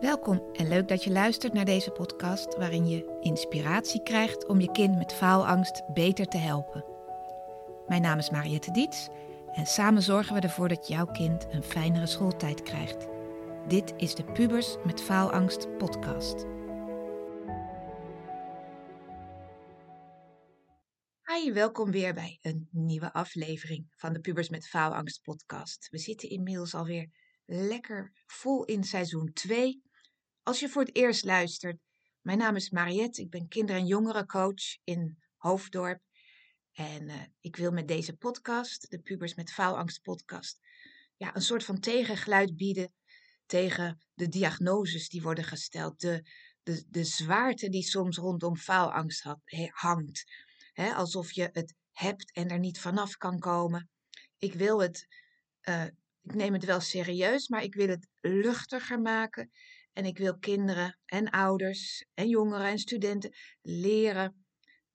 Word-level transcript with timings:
Welkom 0.00 0.42
en 0.52 0.68
leuk 0.68 0.88
dat 0.88 1.04
je 1.04 1.10
luistert 1.10 1.52
naar 1.52 1.64
deze 1.64 1.90
podcast 1.90 2.56
waarin 2.56 2.88
je 2.88 3.18
inspiratie 3.20 4.02
krijgt 4.02 4.46
om 4.46 4.60
je 4.60 4.70
kind 4.70 4.96
met 4.96 5.12
faalangst 5.12 5.92
beter 5.92 6.26
te 6.26 6.36
helpen. 6.36 6.84
Mijn 7.86 8.02
naam 8.02 8.18
is 8.18 8.30
Mariette 8.30 8.70
Diets 8.70 9.08
en 9.52 9.66
samen 9.66 10.02
zorgen 10.02 10.34
we 10.34 10.40
ervoor 10.40 10.68
dat 10.68 10.88
jouw 10.88 11.06
kind 11.06 11.46
een 11.50 11.62
fijnere 11.62 12.06
schooltijd 12.06 12.62
krijgt. 12.62 13.06
Dit 13.68 13.94
is 13.96 14.14
de 14.14 14.24
Pubers 14.24 14.76
met 14.84 15.00
Faalangst 15.00 15.76
podcast. 15.76 16.44
Hi, 21.22 21.52
welkom 21.52 21.90
weer 21.90 22.14
bij 22.14 22.38
een 22.42 22.68
nieuwe 22.70 23.12
aflevering 23.12 23.86
van 23.96 24.12
de 24.12 24.20
Pubers 24.20 24.48
met 24.48 24.68
Faalangst 24.68 25.22
podcast. 25.22 25.88
We 25.90 25.98
zitten 25.98 26.30
inmiddels 26.30 26.74
alweer 26.74 27.08
lekker 27.44 28.12
vol 28.26 28.64
in 28.64 28.84
seizoen 28.84 29.32
2. 29.32 29.86
Als 30.48 30.60
je 30.60 30.68
voor 30.68 30.82
het 30.82 30.96
eerst 30.96 31.24
luistert, 31.24 31.78
mijn 32.20 32.38
naam 32.38 32.56
is 32.56 32.70
Mariette. 32.70 33.20
Ik 33.22 33.30
ben 33.30 33.48
kinder- 33.48 33.76
en 33.76 33.86
jongerencoach 33.86 34.78
in 34.84 35.18
Hoofddorp. 35.36 36.00
En 36.72 37.08
uh, 37.08 37.22
ik 37.40 37.56
wil 37.56 37.72
met 37.72 37.88
deze 37.88 38.16
podcast, 38.16 38.90
de 38.90 38.98
Pubers 38.98 39.34
met 39.34 39.52
Faalangst 39.52 40.02
podcast, 40.02 40.58
ja, 41.16 41.36
een 41.36 41.42
soort 41.42 41.64
van 41.64 41.80
tegengeluid 41.80 42.56
bieden 42.56 42.92
tegen 43.46 43.98
de 44.14 44.28
diagnoses 44.28 45.08
die 45.08 45.22
worden 45.22 45.44
gesteld, 45.44 46.00
de, 46.00 46.22
de, 46.62 46.84
de 46.88 47.04
zwaarte 47.04 47.68
die 47.68 47.82
soms 47.82 48.16
rondom 48.16 48.56
faalangst 48.56 49.24
hangt. 49.70 50.24
Alsof 50.74 51.32
je 51.32 51.48
het 51.52 51.74
hebt 51.92 52.32
en 52.32 52.48
er 52.48 52.58
niet 52.58 52.80
vanaf 52.80 53.16
kan 53.16 53.38
komen. 53.38 53.90
Ik 54.38 54.54
wil 54.54 54.80
het, 54.80 55.06
uh, 55.62 55.84
ik 56.22 56.34
neem 56.34 56.52
het 56.52 56.64
wel 56.64 56.80
serieus, 56.80 57.48
maar 57.48 57.62
ik 57.62 57.74
wil 57.74 57.88
het 57.88 58.08
luchtiger 58.20 59.00
maken. 59.00 59.50
En 59.98 60.04
ik 60.04 60.18
wil 60.18 60.38
kinderen 60.38 60.98
en 61.04 61.30
ouders 61.30 62.06
en 62.14 62.28
jongeren 62.28 62.66
en 62.66 62.78
studenten 62.78 63.34
leren 63.62 64.46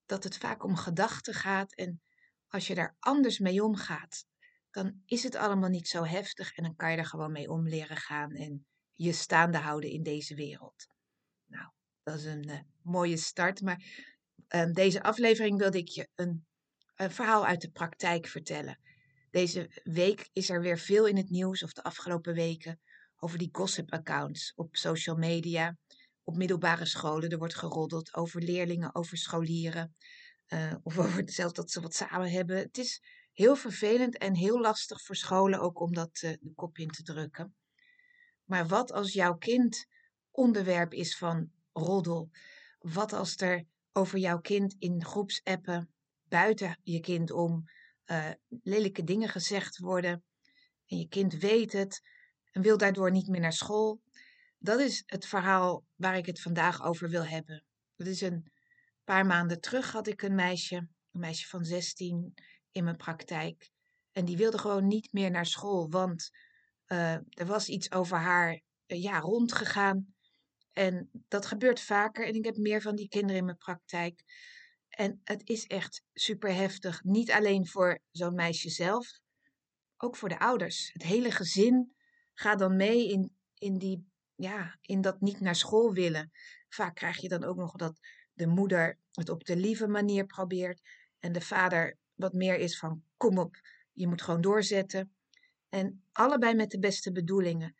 dat 0.06 0.24
het 0.24 0.38
vaak 0.38 0.64
om 0.64 0.76
gedachten 0.76 1.34
gaat. 1.34 1.76
En 1.76 2.02
als 2.48 2.68
je 2.68 2.76
daar 2.76 2.96
anders 3.00 3.40
mee 3.40 3.64
omgaat, 3.64 4.26
dan 4.72 5.02
is 5.06 5.24
het 5.24 5.36
allemaal 5.36 5.70
niet 5.70 5.88
zo 5.88 6.04
heftig. 6.04 6.56
En 6.56 6.64
dan 6.64 6.76
kan 6.76 6.92
je 6.92 6.98
er 6.98 7.06
gewoon 7.06 7.32
mee 7.32 7.50
om 7.50 7.68
leren 7.68 7.98
gaan 7.98 8.32
en 8.32 8.66
je 8.94 9.12
staande 9.12 9.58
houden 9.58 9.90
in 9.90 10.04
deze 10.04 10.36
wereld. 10.36 10.88
Nou, 11.46 11.72
dat 12.04 12.16
is 12.16 12.26
een 12.26 12.50
uh, 12.50 12.60
mooie 12.82 13.18
start. 13.18 13.62
Maar 13.62 13.84
uh, 14.56 14.72
deze 14.72 15.04
aflevering 15.04 15.58
wilde 15.58 15.78
ik 15.78 15.88
je 15.88 16.10
een, 16.16 16.46
een 16.96 17.12
verhaal 17.12 17.46
uit 17.46 17.62
de 17.62 17.72
praktijk 17.72 18.28
vertellen. 18.28 18.80
Deze 19.30 19.82
week 19.84 20.30
is 20.34 20.50
er 20.50 20.62
weer 20.62 20.78
veel 20.78 21.08
in 21.08 21.18
het 21.18 21.30
nieuws, 21.30 21.64
of 21.64 21.74
de 21.74 21.84
afgelopen 21.84 22.34
weken, 22.34 22.80
over 23.24 23.38
die 23.38 23.50
gossip-accounts 23.52 24.54
op 24.56 24.76
social 24.76 25.16
media, 25.16 25.78
op 26.24 26.36
middelbare 26.36 26.86
scholen. 26.86 27.30
Er 27.30 27.38
wordt 27.38 27.56
geroddeld 27.56 28.14
over 28.14 28.42
leerlingen, 28.42 28.96
over 28.96 29.18
scholieren, 29.18 29.96
uh, 30.48 30.76
of 30.84 30.98
over 31.04 31.24
zelfs 31.26 31.54
dat 31.54 31.72
ze 31.72 31.82
wat 31.82 31.96
samen 31.96 32.32
hebben. 32.32 32.58
Het 32.58 32.78
is 32.78 33.02
heel 33.32 33.56
vervelend 33.56 34.18
en 34.18 34.36
heel 34.36 34.60
lastig 34.60 35.02
voor 35.02 35.16
scholen 35.16 35.60
ook 35.60 35.80
om 35.80 35.94
dat 35.94 36.22
uh, 36.22 36.32
de 36.40 36.54
kop 36.56 36.78
in 36.78 36.90
te 36.90 37.04
drukken. 37.04 37.56
Maar 38.44 38.68
wat 38.68 38.92
als 38.92 39.14
jouw 39.14 39.38
kind 39.38 39.86
onderwerp 40.32 40.94
is 40.94 41.18
van 41.18 41.52
roddel? 41.72 42.30
Wat 42.80 43.14
als 43.14 43.38
er 43.38 43.66
over 43.92 44.20
jouw 44.20 44.40
kind 44.40 44.76
in 44.80 45.06
groepsappen 45.06 45.94
buiten 46.24 46.80
je 46.84 47.00
kind 47.00 47.32
om 47.32 47.64
uh, 48.06 48.30
lelijke 48.64 49.04
dingen 49.04 49.30
gezegd 49.30 49.78
worden 49.78 50.24
en 50.86 50.98
je 50.98 51.08
kind 51.08 51.34
weet 51.34 51.74
het 51.74 52.02
en 52.54 52.62
wil 52.62 52.78
daardoor 52.78 53.12
niet 53.12 53.28
meer 53.28 53.40
naar 53.40 53.54
school. 53.54 54.02
Dat 54.58 54.80
is 54.80 55.04
het 55.06 55.26
verhaal 55.26 55.86
waar 55.96 56.18
ik 56.18 56.26
het 56.26 56.42
vandaag 56.42 56.84
over 56.84 57.10
wil 57.10 57.26
hebben. 57.26 57.64
Dat 57.96 58.08
is 58.08 58.22
een 58.22 58.52
paar 59.04 59.26
maanden 59.26 59.62
terug 59.62 59.92
had 59.92 60.08
ik 60.08 60.22
een 60.22 60.36
meisje, 60.36 60.76
een 60.76 61.20
meisje 61.20 61.48
van 61.48 61.66
16 61.66 62.34
in 62.72 62.84
mijn 62.84 62.98
praktijk. 62.98 63.72
En 64.12 64.26
die 64.26 64.38
wilde 64.38 64.58
gewoon 64.58 64.88
niet 64.88 65.14
meer 65.14 65.32
naar 65.32 65.46
school, 65.46 65.90
want 65.90 66.30
uh, 66.88 67.14
er 67.14 67.46
was 67.46 67.68
iets 67.68 67.92
over 67.92 68.18
haar 68.18 68.62
uh, 68.88 69.02
ja, 69.02 69.20
rondgegaan. 69.20 70.16
En 70.74 71.10
dat 71.28 71.46
gebeurt 71.46 71.80
vaker. 71.80 72.28
En 72.28 72.34
ik 72.34 72.46
heb 72.46 72.58
meer 72.58 72.82
van 72.82 72.96
die 72.96 73.08
kinderen 73.08 73.38
in 73.38 73.46
mijn 73.46 73.58
praktijk. 73.58 74.24
En 74.90 75.22
het 75.24 75.50
is 75.50 75.66
echt 75.66 76.04
super 76.14 76.54
heftig. 76.54 77.04
Niet 77.04 77.32
alleen 77.32 77.68
voor 77.68 78.00
zo'n 78.12 78.36
meisje 78.36 78.70
zelf, 78.70 79.20
ook 79.98 80.16
voor 80.16 80.30
de 80.30 80.40
ouders. 80.40 80.90
Het 80.94 81.04
hele 81.04 81.32
gezin 81.32 81.96
gaat 82.34 82.60
dan 82.60 82.76
mee 82.76 83.10
in, 83.10 83.36
in, 83.58 83.78
die, 83.78 84.08
ja, 84.36 84.78
in 84.82 85.02
dat 85.02 85.22
niet 85.22 85.40
naar 85.40 85.56
school 85.56 85.94
willen. 85.94 86.32
Vaak 86.70 86.96
krijg 86.96 87.18
je 87.18 87.28
dan 87.28 87.44
ook 87.44 87.58
nog 87.58 87.72
dat 87.76 88.00
de 88.34 88.48
moeder 88.48 89.00
het 89.12 89.30
op 89.30 89.44
de 89.46 89.56
lieve 89.56 89.88
manier 89.88 90.26
probeert. 90.26 90.82
En 91.20 91.32
de 91.32 91.42
vader 91.42 91.98
wat 92.14 92.34
meer 92.34 92.56
is 92.56 92.78
van 92.78 93.04
kom 93.18 93.38
op, 93.38 93.56
je 93.92 94.08
moet 94.08 94.22
gewoon 94.22 94.42
doorzetten. 94.42 95.16
En 95.70 96.04
allebei 96.12 96.56
met 96.56 96.72
de 96.72 96.80
beste 96.80 97.12
bedoelingen. 97.12 97.76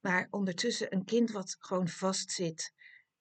Maar 0.00 0.26
ondertussen 0.30 0.94
een 0.94 1.04
kind 1.04 1.30
wat 1.30 1.56
gewoon 1.58 1.88
vastzit. 1.88 2.72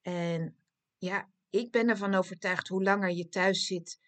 En 0.01 0.57
ja, 0.97 1.29
ik 1.49 1.71
ben 1.71 1.89
ervan 1.89 2.13
overtuigd, 2.13 2.67
hoe 2.67 2.83
langer 2.83 3.09
je 3.09 3.29
thuis 3.29 3.65
zit, 3.65 3.99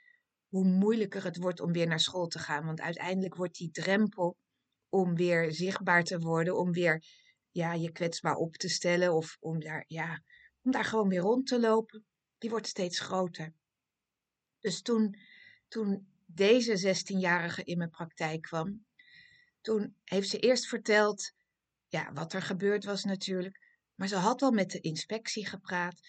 hoe 0.48 0.66
moeilijker 0.66 1.24
het 1.24 1.38
wordt 1.38 1.60
om 1.60 1.72
weer 1.72 1.88
naar 1.88 2.00
school 2.00 2.28
te 2.28 2.40
gaan. 2.40 2.66
Want 2.66 2.82
uiteindelijk 2.82 3.36
wordt 3.36 3.58
die 3.58 3.72
drempel 3.72 4.38
om 4.94 5.16
weer 5.16 5.54
zichtbaar 5.54 6.04
te 6.04 6.20
worden, 6.20 6.58
om 6.58 6.72
weer 6.72 7.04
ja, 7.52 7.74
je 7.74 7.92
kwetsbaar 7.92 8.36
op 8.36 8.56
te 8.56 8.70
stellen 8.70 9.14
of 9.14 9.38
om 9.40 9.60
daar, 9.60 9.84
ja, 9.88 10.24
om 10.62 10.72
daar 10.72 10.86
gewoon 10.86 11.10
weer 11.10 11.20
rond 11.20 11.48
te 11.48 11.60
lopen, 11.60 12.06
die 12.38 12.50
wordt 12.50 12.68
steeds 12.68 13.00
groter. 13.00 13.54
Dus 14.60 14.82
toen, 14.82 15.16
toen 15.68 16.08
deze 16.26 16.96
16-jarige 16.96 17.64
in 17.64 17.78
mijn 17.78 17.90
praktijk 17.90 18.42
kwam, 18.42 18.86
toen 19.62 19.96
heeft 20.04 20.30
ze 20.30 20.40
eerst 20.40 20.68
verteld 20.68 21.34
ja, 21.88 22.14
wat 22.14 22.34
er 22.34 22.42
gebeurd 22.42 22.84
was 22.84 23.04
natuurlijk. 23.04 23.60
Maar 23.96 24.08
ze 24.08 24.16
had 24.16 24.42
al 24.42 24.52
met 24.52 24.72
de 24.72 24.80
inspectie 24.80 25.46
gepraat. 25.46 26.00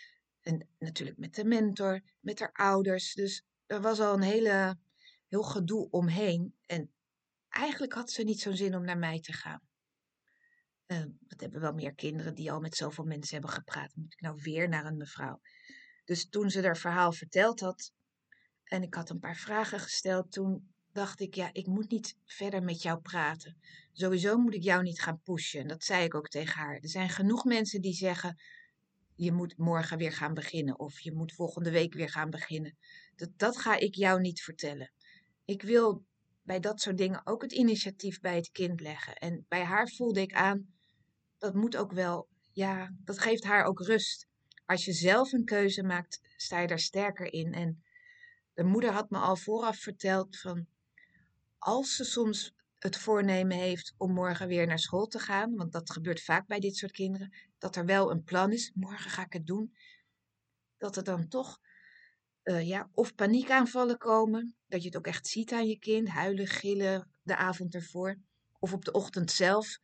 En 0.41 0.69
natuurlijk 0.79 1.19
met 1.19 1.35
de 1.35 1.45
mentor, 1.45 2.01
met 2.21 2.39
haar 2.39 2.53
ouders. 2.53 3.15
Dus 3.15 3.45
er 3.67 3.81
was 3.81 4.01
al 4.01 4.15
een 4.15 4.23
hele, 4.23 4.79
heel 5.29 5.43
gedoe 5.43 5.91
omheen. 5.91 6.55
En 6.67 6.94
eigenlijk 7.55 7.93
had 7.93 8.11
ze 8.11 8.23
niet 8.23 8.41
zo'n 8.41 8.57
zin 8.57 8.75
om 8.75 8.85
naar 8.85 8.99
mij 8.99 9.21
te 9.21 9.33
gaan. 9.33 9.61
Uh, 10.87 10.99
we 10.99 11.35
hebben 11.37 11.61
wel 11.61 11.73
meer 11.73 11.95
kinderen 11.95 12.35
die 12.35 12.53
al 12.53 12.61
met 12.61 12.75
zoveel 12.75 13.05
mensen 13.05 13.33
hebben 13.33 13.55
gepraat. 13.55 13.95
Moet 13.95 14.13
ik 14.13 14.21
nou 14.21 14.41
weer 14.43 14.69
naar 14.69 14.85
een 14.85 14.97
mevrouw? 14.97 15.41
Dus 16.05 16.29
toen 16.29 16.51
ze 16.51 16.63
haar 16.63 16.77
verhaal 16.77 17.13
verteld 17.13 17.61
had 17.61 17.93
en 18.65 18.83
ik 18.83 18.95
had 18.95 19.11
een 19.11 19.19
paar 19.19 19.37
vragen 19.37 19.81
gesteld, 19.81 20.33
toen 20.33 20.75
dacht 20.93 21.21
ik, 21.21 21.35
ja, 21.35 21.51
ik 21.53 21.67
moet 21.67 21.91
niet 21.91 22.17
verder 22.25 22.63
met 22.63 22.83
jou 22.83 23.01
praten. 23.01 23.57
Sowieso 23.93 24.37
moet 24.37 24.55
ik 24.55 24.63
jou 24.63 24.83
niet 24.83 25.01
gaan 25.01 25.21
pushen. 25.23 25.61
En 25.61 25.69
dat 25.69 25.85
zei 25.85 26.05
ik 26.05 26.15
ook 26.15 26.29
tegen 26.29 26.61
haar. 26.61 26.77
Er 26.77 26.89
zijn 26.89 27.09
genoeg 27.09 27.45
mensen 27.45 27.81
die 27.81 27.95
zeggen, 27.95 28.37
je 29.15 29.33
moet 29.33 29.57
morgen 29.57 29.99
weer 29.99 30.13
gaan 30.13 30.35
beginnen 30.35 30.79
of 30.79 31.01
je 31.01 31.13
moet 31.13 31.33
volgende 31.33 31.71
week 31.71 31.95
weer 31.95 32.11
gaan 32.11 32.31
beginnen. 32.31 32.77
Dat, 33.17 33.31
dat 33.37 33.57
ga 33.57 33.77
ik 33.77 33.95
jou 33.95 34.21
niet 34.21 34.43
vertellen. 34.43 34.93
Ik 35.45 35.63
wil 35.63 36.07
bij 36.45 36.61
dat 36.61 36.81
soort 36.81 36.99
dingen 36.99 37.27
ook 37.27 37.43
het 37.43 37.53
initiatief 37.53 38.21
bij 38.21 38.37
het 38.37 38.51
kind 38.51 38.81
leggen. 38.81 39.15
En 39.15 39.45
bij 39.49 39.65
haar 39.65 39.89
voelde 39.89 40.21
ik 40.21 40.33
aan, 40.33 40.75
dat 41.39 41.55
moet 41.55 41.77
ook 41.77 41.93
wel, 41.93 42.29
ja, 42.53 42.95
dat 43.05 43.19
geeft 43.19 43.45
haar 43.45 43.65
ook 43.65 43.81
rust. 43.81 44.27
Als 44.67 44.85
je 44.85 44.93
zelf 44.93 45.33
een 45.33 45.45
keuze 45.45 45.83
maakt, 45.83 46.21
sta 46.37 46.61
je 46.61 46.67
daar 46.67 46.79
sterker 46.79 47.33
in. 47.33 47.53
En 47.53 47.83
de 48.55 48.65
moeder 48.65 48.91
had 48.91 49.11
me 49.11 49.19
al 49.19 49.37
vooraf 49.37 49.79
verteld 49.79 50.37
van, 50.37 50.67
als 51.59 51.97
ze 51.97 52.05
soms 52.05 52.55
het 52.79 52.97
voornemen 52.97 53.57
heeft 53.57 53.95
om 53.97 54.13
morgen 54.13 54.49
weer 54.49 54.67
naar 54.67 54.79
school 54.79 55.07
te 55.07 55.19
gaan, 55.19 55.55
want 55.55 55.73
dat 55.73 55.91
gebeurt 55.91 56.23
vaak 56.23 56.47
bij 56.47 56.61
dit 56.61 56.77
soort 56.77 56.93
kinderen, 56.93 57.35
dat 57.59 57.77
er 57.77 57.85
wel 57.85 58.11
een 58.11 58.25
plan 58.25 58.53
is, 58.53 58.71
morgen 58.75 59.11
ga 59.11 59.25
ik 59.25 59.33
het 59.33 59.47
doen, 59.47 59.75
dat 60.77 60.97
er 60.97 61.05
dan 61.05 61.29
toch 61.29 61.61
uh, 62.45 62.67
ja, 62.67 62.91
of 62.95 63.15
paniekaanvallen 63.15 63.99
komen, 63.99 64.57
dat 64.67 64.81
je 64.81 64.87
het 64.87 64.97
ook 64.97 65.07
echt 65.07 65.27
ziet 65.27 65.53
aan 65.53 65.67
je 65.67 65.79
kind, 65.79 66.09
huilen, 66.09 66.47
gillen 66.47 67.11
de 67.23 67.37
avond 67.37 67.75
ervoor, 67.75 68.17
of 68.59 68.73
op 68.73 68.85
de 68.85 68.93
ochtend 68.93 69.31
zelf, 69.31 69.79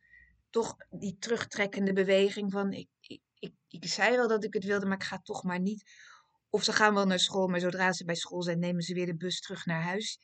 toch 0.49 0.75
die 0.89 1.17
terugtrekkende 1.19 1.93
beweging 1.93 2.51
van 2.51 2.73
ik, 2.73 2.87
ik, 2.99 3.21
ik, 3.39 3.53
ik 3.67 3.85
zei 3.85 4.15
wel 4.15 4.27
dat 4.27 4.43
ik 4.43 4.53
het 4.53 4.63
wilde, 4.63 4.85
maar 4.85 4.97
ik 4.97 5.03
ga 5.03 5.17
toch 5.17 5.43
maar 5.43 5.59
niet. 5.59 5.83
Of 6.49 6.63
ze 6.63 6.73
gaan 6.73 6.93
wel 6.93 7.05
naar 7.05 7.19
school, 7.19 7.47
maar 7.47 7.59
zodra 7.59 7.91
ze 7.91 8.05
bij 8.05 8.15
school 8.15 8.41
zijn, 8.41 8.59
nemen 8.59 8.81
ze 8.81 8.93
weer 8.93 9.05
de 9.05 9.15
bus 9.15 9.39
terug 9.39 9.65
naar 9.65 9.81
huis. 9.81 10.19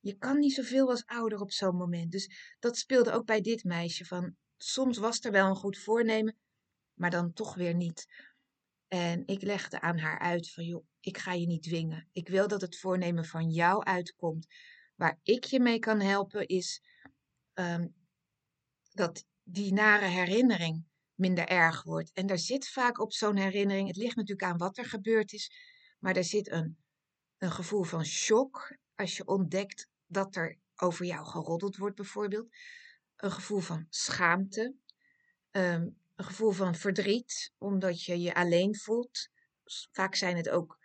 Je 0.00 0.18
kan 0.18 0.38
niet 0.38 0.52
zoveel 0.52 0.88
als 0.88 1.06
ouder 1.06 1.40
op 1.40 1.52
zo'n 1.52 1.76
moment. 1.76 2.12
Dus 2.12 2.56
dat 2.58 2.76
speelde 2.76 3.12
ook 3.12 3.26
bij 3.26 3.40
dit 3.40 3.64
meisje. 3.64 4.04
Van, 4.04 4.36
soms 4.56 4.98
was 4.98 5.20
er 5.20 5.32
wel 5.32 5.48
een 5.48 5.56
goed 5.56 5.78
voornemen, 5.78 6.36
maar 6.94 7.10
dan 7.10 7.32
toch 7.32 7.54
weer 7.54 7.74
niet. 7.74 8.06
En 8.88 9.22
ik 9.26 9.42
legde 9.42 9.80
aan 9.80 9.98
haar 9.98 10.18
uit 10.18 10.50
van, 10.50 10.64
joh, 10.64 10.84
ik 11.02 11.18
ga 11.18 11.32
je 11.32 11.46
niet 11.46 11.62
dwingen. 11.62 12.08
Ik 12.12 12.28
wil 12.28 12.48
dat 12.48 12.60
het 12.60 12.78
voornemen 12.78 13.24
van 13.24 13.50
jou 13.50 13.84
uitkomt. 13.84 14.46
Waar 14.96 15.18
ik 15.22 15.44
je 15.44 15.60
mee 15.60 15.78
kan 15.78 16.00
helpen 16.00 16.46
is 16.46 16.82
um, 17.54 17.94
dat 18.92 19.24
die 19.42 19.72
nare 19.72 20.06
herinnering 20.06 20.84
minder 21.14 21.46
erg 21.48 21.82
wordt. 21.82 22.12
En 22.12 22.26
daar 22.26 22.38
zit 22.38 22.68
vaak 22.68 23.00
op 23.00 23.12
zo'n 23.12 23.36
herinnering, 23.36 23.88
het 23.88 23.96
ligt 23.96 24.16
natuurlijk 24.16 24.50
aan 24.50 24.58
wat 24.58 24.78
er 24.78 24.84
gebeurd 24.84 25.32
is, 25.32 25.52
maar 25.98 26.16
er 26.16 26.24
zit 26.24 26.50
een, 26.50 26.78
een 27.38 27.52
gevoel 27.52 27.82
van 27.82 28.04
shock 28.04 28.76
als 28.94 29.16
je 29.16 29.26
ontdekt 29.26 29.88
dat 30.06 30.36
er 30.36 30.58
over 30.76 31.04
jou 31.04 31.26
geroddeld 31.26 31.76
wordt 31.76 31.96
bijvoorbeeld. 31.96 32.54
Een 33.16 33.32
gevoel 33.32 33.60
van 33.60 33.86
schaamte, 33.88 34.74
ehm, 35.50 35.88
een 36.16 36.24
gevoel 36.24 36.50
van 36.50 36.74
verdriet, 36.74 37.52
omdat 37.58 38.04
je 38.04 38.20
je 38.20 38.34
alleen 38.34 38.76
voelt. 38.76 39.28
Vaak 39.92 40.14
zijn 40.14 40.36
het 40.36 40.48
ook 40.48 40.81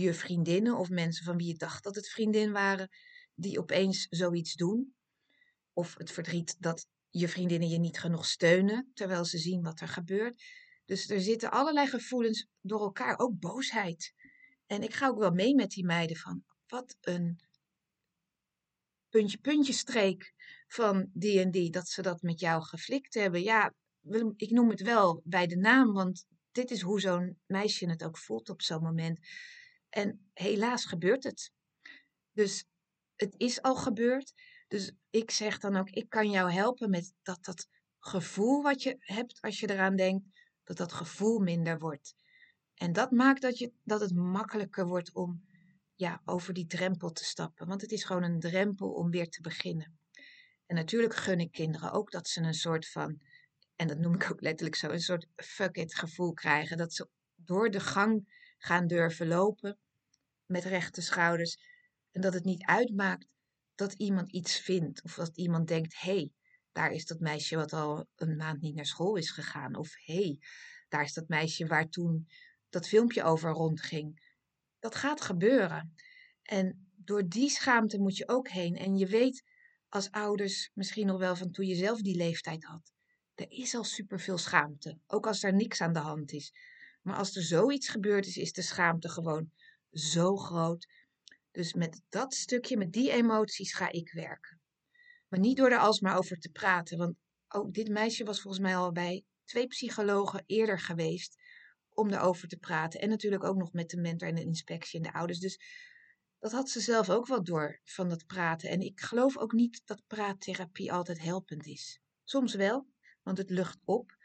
je 0.00 0.14
vriendinnen 0.14 0.76
of 0.76 0.88
mensen 0.90 1.24
van 1.24 1.36
wie 1.36 1.46
je 1.46 1.54
dacht 1.54 1.84
dat 1.84 1.94
het 1.94 2.08
vriendin 2.08 2.52
waren, 2.52 2.88
die 3.34 3.58
opeens 3.58 4.06
zoiets 4.10 4.54
doen. 4.54 4.94
Of 5.72 5.94
het 5.98 6.10
verdriet 6.10 6.56
dat 6.58 6.86
je 7.10 7.28
vriendinnen 7.28 7.68
je 7.68 7.78
niet 7.78 7.98
genoeg 7.98 8.26
steunen, 8.26 8.90
terwijl 8.94 9.24
ze 9.24 9.38
zien 9.38 9.62
wat 9.62 9.80
er 9.80 9.88
gebeurt. 9.88 10.42
Dus 10.84 11.10
er 11.10 11.20
zitten 11.20 11.50
allerlei 11.50 11.86
gevoelens 11.86 12.46
door 12.60 12.80
elkaar, 12.80 13.18
ook 13.18 13.38
boosheid. 13.38 14.12
En 14.66 14.82
ik 14.82 14.94
ga 14.94 15.08
ook 15.08 15.18
wel 15.18 15.30
mee 15.30 15.54
met 15.54 15.70
die 15.70 15.84
meiden 15.84 16.16
van, 16.16 16.44
wat 16.66 16.96
een 17.00 17.40
puntje, 19.08 19.38
puntje 19.38 19.72
streek 19.72 20.32
van 20.66 21.10
die 21.12 21.40
en 21.40 21.50
die, 21.50 21.70
dat 21.70 21.88
ze 21.88 22.02
dat 22.02 22.22
met 22.22 22.40
jou 22.40 22.62
geflikt 22.62 23.14
hebben. 23.14 23.42
Ja, 23.42 23.74
ik 24.36 24.50
noem 24.50 24.70
het 24.70 24.80
wel 24.80 25.22
bij 25.24 25.46
de 25.46 25.56
naam, 25.56 25.92
want 25.92 26.26
dit 26.52 26.70
is 26.70 26.80
hoe 26.80 27.00
zo'n 27.00 27.38
meisje 27.46 27.86
het 27.86 28.04
ook 28.04 28.18
voelt 28.18 28.48
op 28.48 28.62
zo'n 28.62 28.82
moment. 28.82 29.18
En 29.94 30.30
helaas 30.32 30.84
gebeurt 30.84 31.24
het. 31.24 31.52
Dus 32.32 32.64
het 33.16 33.34
is 33.36 33.62
al 33.62 33.76
gebeurd. 33.76 34.32
Dus 34.68 34.92
ik 35.10 35.30
zeg 35.30 35.58
dan 35.58 35.76
ook, 35.76 35.90
ik 35.90 36.08
kan 36.08 36.30
jou 36.30 36.50
helpen 36.50 36.90
met 36.90 37.12
dat 37.22 37.44
dat 37.44 37.68
gevoel 37.98 38.62
wat 38.62 38.82
je 38.82 38.96
hebt 38.98 39.40
als 39.40 39.60
je 39.60 39.70
eraan 39.70 39.96
denkt, 39.96 40.24
dat 40.64 40.76
dat 40.76 40.92
gevoel 40.92 41.38
minder 41.38 41.78
wordt. 41.78 42.14
En 42.74 42.92
dat 42.92 43.10
maakt 43.10 43.42
dat, 43.42 43.58
je, 43.58 43.72
dat 43.82 44.00
het 44.00 44.14
makkelijker 44.14 44.86
wordt 44.86 45.12
om 45.12 45.44
ja, 45.94 46.22
over 46.24 46.54
die 46.54 46.66
drempel 46.66 47.10
te 47.10 47.24
stappen. 47.24 47.66
Want 47.66 47.80
het 47.80 47.92
is 47.92 48.04
gewoon 48.04 48.22
een 48.22 48.40
drempel 48.40 48.92
om 48.92 49.10
weer 49.10 49.28
te 49.28 49.40
beginnen. 49.40 49.98
En 50.66 50.76
natuurlijk 50.76 51.14
gun 51.14 51.40
ik 51.40 51.52
kinderen 51.52 51.92
ook 51.92 52.10
dat 52.10 52.28
ze 52.28 52.40
een 52.40 52.54
soort 52.54 52.88
van, 52.88 53.20
en 53.76 53.86
dat 53.86 53.98
noem 53.98 54.14
ik 54.14 54.30
ook 54.30 54.40
letterlijk 54.40 54.76
zo, 54.76 54.88
een 54.88 55.00
soort 55.00 55.26
fuck 55.36 55.76
it 55.76 55.94
gevoel 55.94 56.32
krijgen. 56.32 56.76
Dat 56.76 56.92
ze 56.92 57.08
door 57.34 57.70
de 57.70 57.80
gang 57.80 58.42
gaan 58.58 58.86
durven 58.86 59.26
lopen 59.26 59.78
met 60.46 60.64
rechte 60.64 61.00
schouders. 61.00 61.56
En 62.10 62.20
dat 62.20 62.34
het 62.34 62.44
niet 62.44 62.64
uitmaakt 62.64 63.28
dat 63.74 63.92
iemand 63.92 64.32
iets 64.32 64.58
vindt. 64.58 65.02
Of 65.02 65.14
dat 65.14 65.36
iemand 65.36 65.68
denkt, 65.68 66.00
hé, 66.00 66.14
hey, 66.14 66.30
daar 66.72 66.92
is 66.92 67.06
dat 67.06 67.20
meisje 67.20 67.56
wat 67.56 67.72
al 67.72 68.06
een 68.14 68.36
maand 68.36 68.60
niet 68.60 68.74
naar 68.74 68.86
school 68.86 69.16
is 69.16 69.30
gegaan. 69.30 69.76
Of 69.76 69.94
hé, 70.04 70.14
hey, 70.14 70.38
daar 70.88 71.04
is 71.04 71.12
dat 71.12 71.28
meisje 71.28 71.66
waar 71.66 71.88
toen 71.88 72.28
dat 72.68 72.88
filmpje 72.88 73.22
over 73.22 73.50
rondging. 73.50 74.32
Dat 74.78 74.94
gaat 74.94 75.20
gebeuren. 75.20 75.94
En 76.42 76.92
door 76.96 77.28
die 77.28 77.50
schaamte 77.50 77.98
moet 77.98 78.16
je 78.16 78.28
ook 78.28 78.48
heen. 78.48 78.76
En 78.76 78.96
je 78.96 79.06
weet 79.06 79.42
als 79.88 80.10
ouders 80.10 80.70
misschien 80.74 81.06
nog 81.06 81.18
wel 81.18 81.36
van 81.36 81.50
toen 81.50 81.66
je 81.66 81.74
zelf 81.74 82.00
die 82.00 82.16
leeftijd 82.16 82.64
had. 82.64 82.92
Er 83.34 83.50
is 83.50 83.74
al 83.74 83.84
superveel 83.84 84.38
schaamte, 84.38 84.98
ook 85.06 85.26
als 85.26 85.42
er 85.42 85.54
niks 85.54 85.80
aan 85.80 85.92
de 85.92 85.98
hand 85.98 86.32
is. 86.32 86.52
Maar 87.02 87.16
als 87.16 87.36
er 87.36 87.42
zoiets 87.42 87.88
gebeurd 87.88 88.26
is, 88.26 88.36
is 88.36 88.52
de 88.52 88.62
schaamte 88.62 89.08
gewoon 89.08 89.52
zo 89.94 90.36
groot. 90.36 90.86
Dus 91.50 91.74
met 91.74 92.00
dat 92.08 92.34
stukje, 92.34 92.76
met 92.76 92.92
die 92.92 93.10
emoties 93.10 93.74
ga 93.74 93.90
ik 93.90 94.12
werken. 94.12 94.60
Maar 95.28 95.40
niet 95.40 95.56
door 95.56 95.70
er 95.70 95.78
alsmaar 95.78 96.16
over 96.16 96.38
te 96.38 96.50
praten, 96.50 96.98
want 96.98 97.16
ook 97.48 97.74
dit 97.74 97.88
meisje 97.88 98.24
was 98.24 98.40
volgens 98.40 98.62
mij 98.62 98.76
al 98.76 98.92
bij 98.92 99.24
twee 99.44 99.66
psychologen 99.66 100.42
eerder 100.46 100.80
geweest 100.80 101.36
om 101.88 102.10
erover 102.10 102.48
te 102.48 102.56
praten. 102.56 103.00
En 103.00 103.08
natuurlijk 103.08 103.44
ook 103.44 103.56
nog 103.56 103.72
met 103.72 103.90
de 103.90 104.00
mentor 104.00 104.28
en 104.28 104.34
de 104.34 104.44
inspectie 104.44 105.00
en 105.00 105.10
de 105.10 105.18
ouders. 105.18 105.38
Dus 105.38 105.58
dat 106.38 106.52
had 106.52 106.70
ze 106.70 106.80
zelf 106.80 107.10
ook 107.10 107.26
wel 107.26 107.44
door 107.44 107.80
van 107.84 108.08
dat 108.08 108.26
praten. 108.26 108.70
En 108.70 108.80
ik 108.80 109.00
geloof 109.00 109.36
ook 109.36 109.52
niet 109.52 109.82
dat 109.84 110.02
praattherapie 110.06 110.92
altijd 110.92 111.20
helpend 111.20 111.66
is. 111.66 112.00
Soms 112.24 112.54
wel, 112.54 112.86
want 113.22 113.38
het 113.38 113.50
lucht 113.50 113.78
op. 113.84 114.16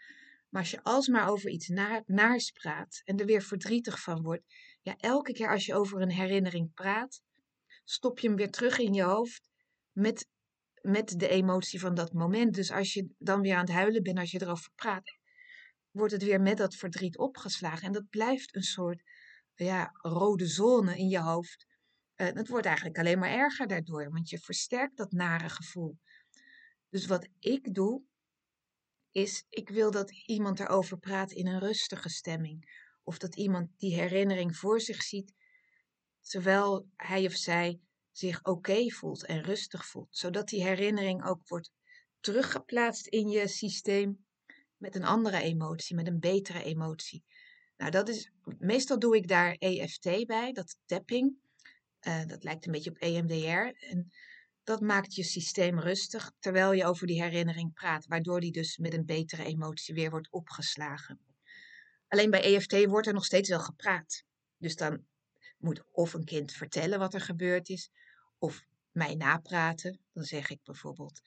Maar 0.49 0.61
als 0.61 0.71
je 0.71 0.83
alsmaar 0.83 1.29
over 1.29 1.49
iets 1.49 1.67
naars 2.05 2.51
praat 2.51 3.01
en 3.03 3.17
er 3.17 3.25
weer 3.25 3.41
verdrietig 3.41 4.01
van 4.01 4.21
wordt, 4.21 4.43
ja, 4.89 4.97
elke 4.97 5.33
keer 5.33 5.49
als 5.49 5.65
je 5.65 5.75
over 5.75 6.01
een 6.01 6.11
herinnering 6.11 6.73
praat, 6.73 7.21
stop 7.83 8.19
je 8.19 8.27
hem 8.27 8.37
weer 8.37 8.51
terug 8.51 8.77
in 8.77 8.93
je 8.93 9.03
hoofd 9.03 9.49
met, 9.91 10.27
met 10.81 11.19
de 11.19 11.27
emotie 11.27 11.79
van 11.79 11.95
dat 11.95 12.13
moment. 12.13 12.53
Dus 12.53 12.71
als 12.71 12.93
je 12.93 13.09
dan 13.17 13.41
weer 13.41 13.55
aan 13.55 13.65
het 13.65 13.71
huilen 13.73 14.03
bent, 14.03 14.17
als 14.17 14.31
je 14.31 14.41
erover 14.41 14.71
praat, 14.75 15.17
wordt 15.91 16.13
het 16.13 16.23
weer 16.23 16.41
met 16.41 16.57
dat 16.57 16.75
verdriet 16.75 17.17
opgeslagen. 17.17 17.87
En 17.87 17.91
dat 17.91 18.09
blijft 18.09 18.55
een 18.55 18.63
soort 18.63 19.03
ja, 19.55 19.89
rode 19.93 20.45
zone 20.45 20.97
in 20.97 21.07
je 21.07 21.19
hoofd. 21.19 21.67
Uh, 22.15 22.27
het 22.27 22.47
wordt 22.47 22.65
eigenlijk 22.65 22.97
alleen 22.97 23.19
maar 23.19 23.31
erger 23.31 23.67
daardoor, 23.67 24.11
want 24.11 24.29
je 24.29 24.39
versterkt 24.39 24.97
dat 24.97 25.11
nare 25.11 25.49
gevoel. 25.49 25.97
Dus 26.89 27.05
wat 27.05 27.27
ik 27.39 27.73
doe, 27.73 28.03
is 29.11 29.45
ik 29.49 29.69
wil 29.69 29.91
dat 29.91 30.11
iemand 30.11 30.59
erover 30.59 30.97
praat 30.97 31.31
in 31.31 31.47
een 31.47 31.59
rustige 31.59 32.09
stemming. 32.09 32.87
Of 33.09 33.17
dat 33.17 33.35
iemand 33.35 33.69
die 33.77 33.93
herinnering 33.93 34.57
voor 34.57 34.81
zich 34.81 35.03
ziet, 35.03 35.33
terwijl 36.21 36.89
hij 36.95 37.25
of 37.25 37.33
zij 37.33 37.79
zich 38.11 38.43
oké 38.43 38.89
voelt 38.89 39.25
en 39.25 39.41
rustig 39.41 39.85
voelt. 39.85 40.17
Zodat 40.17 40.47
die 40.47 40.63
herinnering 40.63 41.25
ook 41.25 41.47
wordt 41.47 41.71
teruggeplaatst 42.19 43.07
in 43.07 43.29
je 43.29 43.47
systeem 43.47 44.25
met 44.77 44.95
een 44.95 45.03
andere 45.03 45.41
emotie, 45.41 45.95
met 45.95 46.07
een 46.07 46.19
betere 46.19 46.63
emotie. 46.63 47.23
Nou, 47.77 47.91
dat 47.91 48.09
is, 48.09 48.31
meestal 48.59 48.99
doe 48.99 49.15
ik 49.15 49.27
daar 49.27 49.55
EFT 49.59 50.25
bij, 50.25 50.51
dat 50.51 50.77
tapping. 50.85 51.37
Uh, 52.07 52.25
dat 52.25 52.43
lijkt 52.43 52.65
een 52.65 52.71
beetje 52.71 52.89
op 52.89 52.97
EMDR. 52.97 53.85
En 53.85 54.11
dat 54.63 54.81
maakt 54.81 55.15
je 55.15 55.23
systeem 55.23 55.79
rustig 55.79 56.31
terwijl 56.39 56.71
je 56.71 56.85
over 56.85 57.07
die 57.07 57.21
herinnering 57.21 57.73
praat, 57.73 58.05
waardoor 58.05 58.39
die 58.39 58.51
dus 58.51 58.77
met 58.77 58.93
een 58.93 59.05
betere 59.05 59.43
emotie 59.43 59.95
weer 59.95 60.09
wordt 60.09 60.31
opgeslagen. 60.31 61.28
Alleen 62.09 62.29
bij 62.29 62.41
EFT 62.41 62.85
wordt 62.85 63.07
er 63.07 63.13
nog 63.13 63.25
steeds 63.25 63.49
wel 63.49 63.59
gepraat. 63.59 64.23
Dus 64.57 64.75
dan 64.75 65.05
moet 65.57 65.83
of 65.91 66.13
een 66.13 66.25
kind 66.25 66.51
vertellen 66.51 66.99
wat 66.99 67.13
er 67.13 67.21
gebeurd 67.21 67.69
is, 67.69 67.91
of 68.37 68.65
mij 68.91 69.15
napraten. 69.15 69.99
Dan 70.13 70.23
zeg 70.23 70.49
ik 70.49 70.63
bijvoorbeeld, 70.63 71.21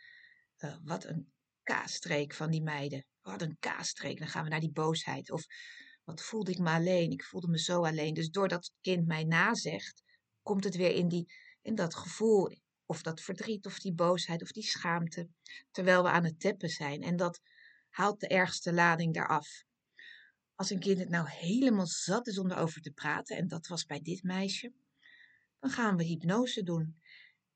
uh, 0.58 0.76
wat 0.82 1.04
een 1.04 1.32
kaasstreek 1.62 2.34
van 2.34 2.50
die 2.50 2.62
meiden. 2.62 3.04
Wat 3.20 3.42
een 3.42 3.56
kaasstreek. 3.60 4.18
Dan 4.18 4.28
gaan 4.28 4.44
we 4.44 4.50
naar 4.50 4.60
die 4.60 4.72
boosheid. 4.72 5.30
Of 5.30 5.46
wat 6.04 6.22
voelde 6.22 6.50
ik 6.50 6.58
me 6.58 6.70
alleen? 6.70 7.10
Ik 7.10 7.24
voelde 7.24 7.48
me 7.48 7.58
zo 7.58 7.84
alleen. 7.84 8.14
Dus 8.14 8.30
doordat 8.30 8.64
het 8.64 8.74
kind 8.80 9.06
mij 9.06 9.24
nazegt, 9.24 10.02
komt 10.42 10.64
het 10.64 10.76
weer 10.76 10.94
in, 10.94 11.08
die, 11.08 11.32
in 11.60 11.74
dat 11.74 11.94
gevoel. 11.94 12.50
Of 12.86 13.02
dat 13.02 13.20
verdriet, 13.20 13.66
of 13.66 13.78
die 13.78 13.94
boosheid, 13.94 14.42
of 14.42 14.52
die 14.52 14.62
schaamte. 14.62 15.28
Terwijl 15.70 16.02
we 16.02 16.08
aan 16.08 16.24
het 16.24 16.40
teppen 16.40 16.68
zijn. 16.68 17.02
En 17.02 17.16
dat 17.16 17.40
haalt 17.88 18.20
de 18.20 18.28
ergste 18.28 18.72
lading 18.72 19.16
eraf 19.16 19.64
als 20.62 20.70
een 20.70 20.78
kind 20.78 20.98
het 20.98 21.08
nou 21.08 21.28
helemaal 21.28 21.86
zat 21.86 22.26
is 22.26 22.38
om 22.38 22.50
erover 22.50 22.80
te 22.80 22.90
praten, 22.90 23.36
en 23.36 23.48
dat 23.48 23.66
was 23.66 23.86
bij 23.86 24.00
dit 24.00 24.22
meisje, 24.22 24.72
dan 25.60 25.70
gaan 25.70 25.96
we 25.96 26.04
hypnose 26.04 26.62
doen. 26.62 27.00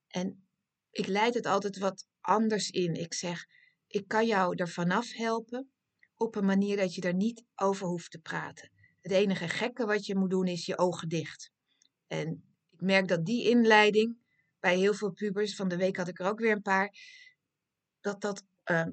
En 0.09 0.47
ik 0.91 1.07
leid 1.07 1.35
het 1.35 1.47
altijd 1.47 1.79
wat 1.79 2.07
anders 2.21 2.71
in. 2.71 2.95
Ik 2.95 3.15
zeg, 3.15 3.47
ik 3.87 4.09
kan 4.09 4.27
jou 4.27 4.55
er 4.57 4.69
vanaf 4.69 5.13
helpen 5.13 5.71
op 6.17 6.35
een 6.35 6.45
manier 6.45 6.77
dat 6.77 6.95
je 6.95 7.01
er 7.01 7.15
niet 7.15 7.45
over 7.55 7.87
hoeft 7.87 8.11
te 8.11 8.19
praten. 8.19 8.71
Het 9.01 9.13
enige 9.13 9.49
gekke 9.49 9.87
wat 9.87 10.07
je 10.07 10.17
moet 10.17 10.31
doen 10.31 10.47
is 10.47 10.67
je 10.67 10.79
ogen 10.79 11.09
dicht. 11.09 11.51
En 12.07 12.45
ik 12.71 12.81
merk 12.81 13.09
dat 13.09 13.25
die 13.25 13.49
inleiding 13.49 14.19
bij 14.61 14.77
heel 14.79 14.95
veel 14.95 15.13
pubers, 15.13 15.57
van 15.57 15.69
de 15.69 15.77
week 15.77 15.97
had 15.97 16.09
ik 16.09 16.19
er 16.19 16.27
ook 16.27 16.39
weer 16.39 16.53
een 16.53 16.63
paar, 16.63 16.95
dat, 18.01 18.21
dat, 18.21 18.45
uh, 18.71 18.87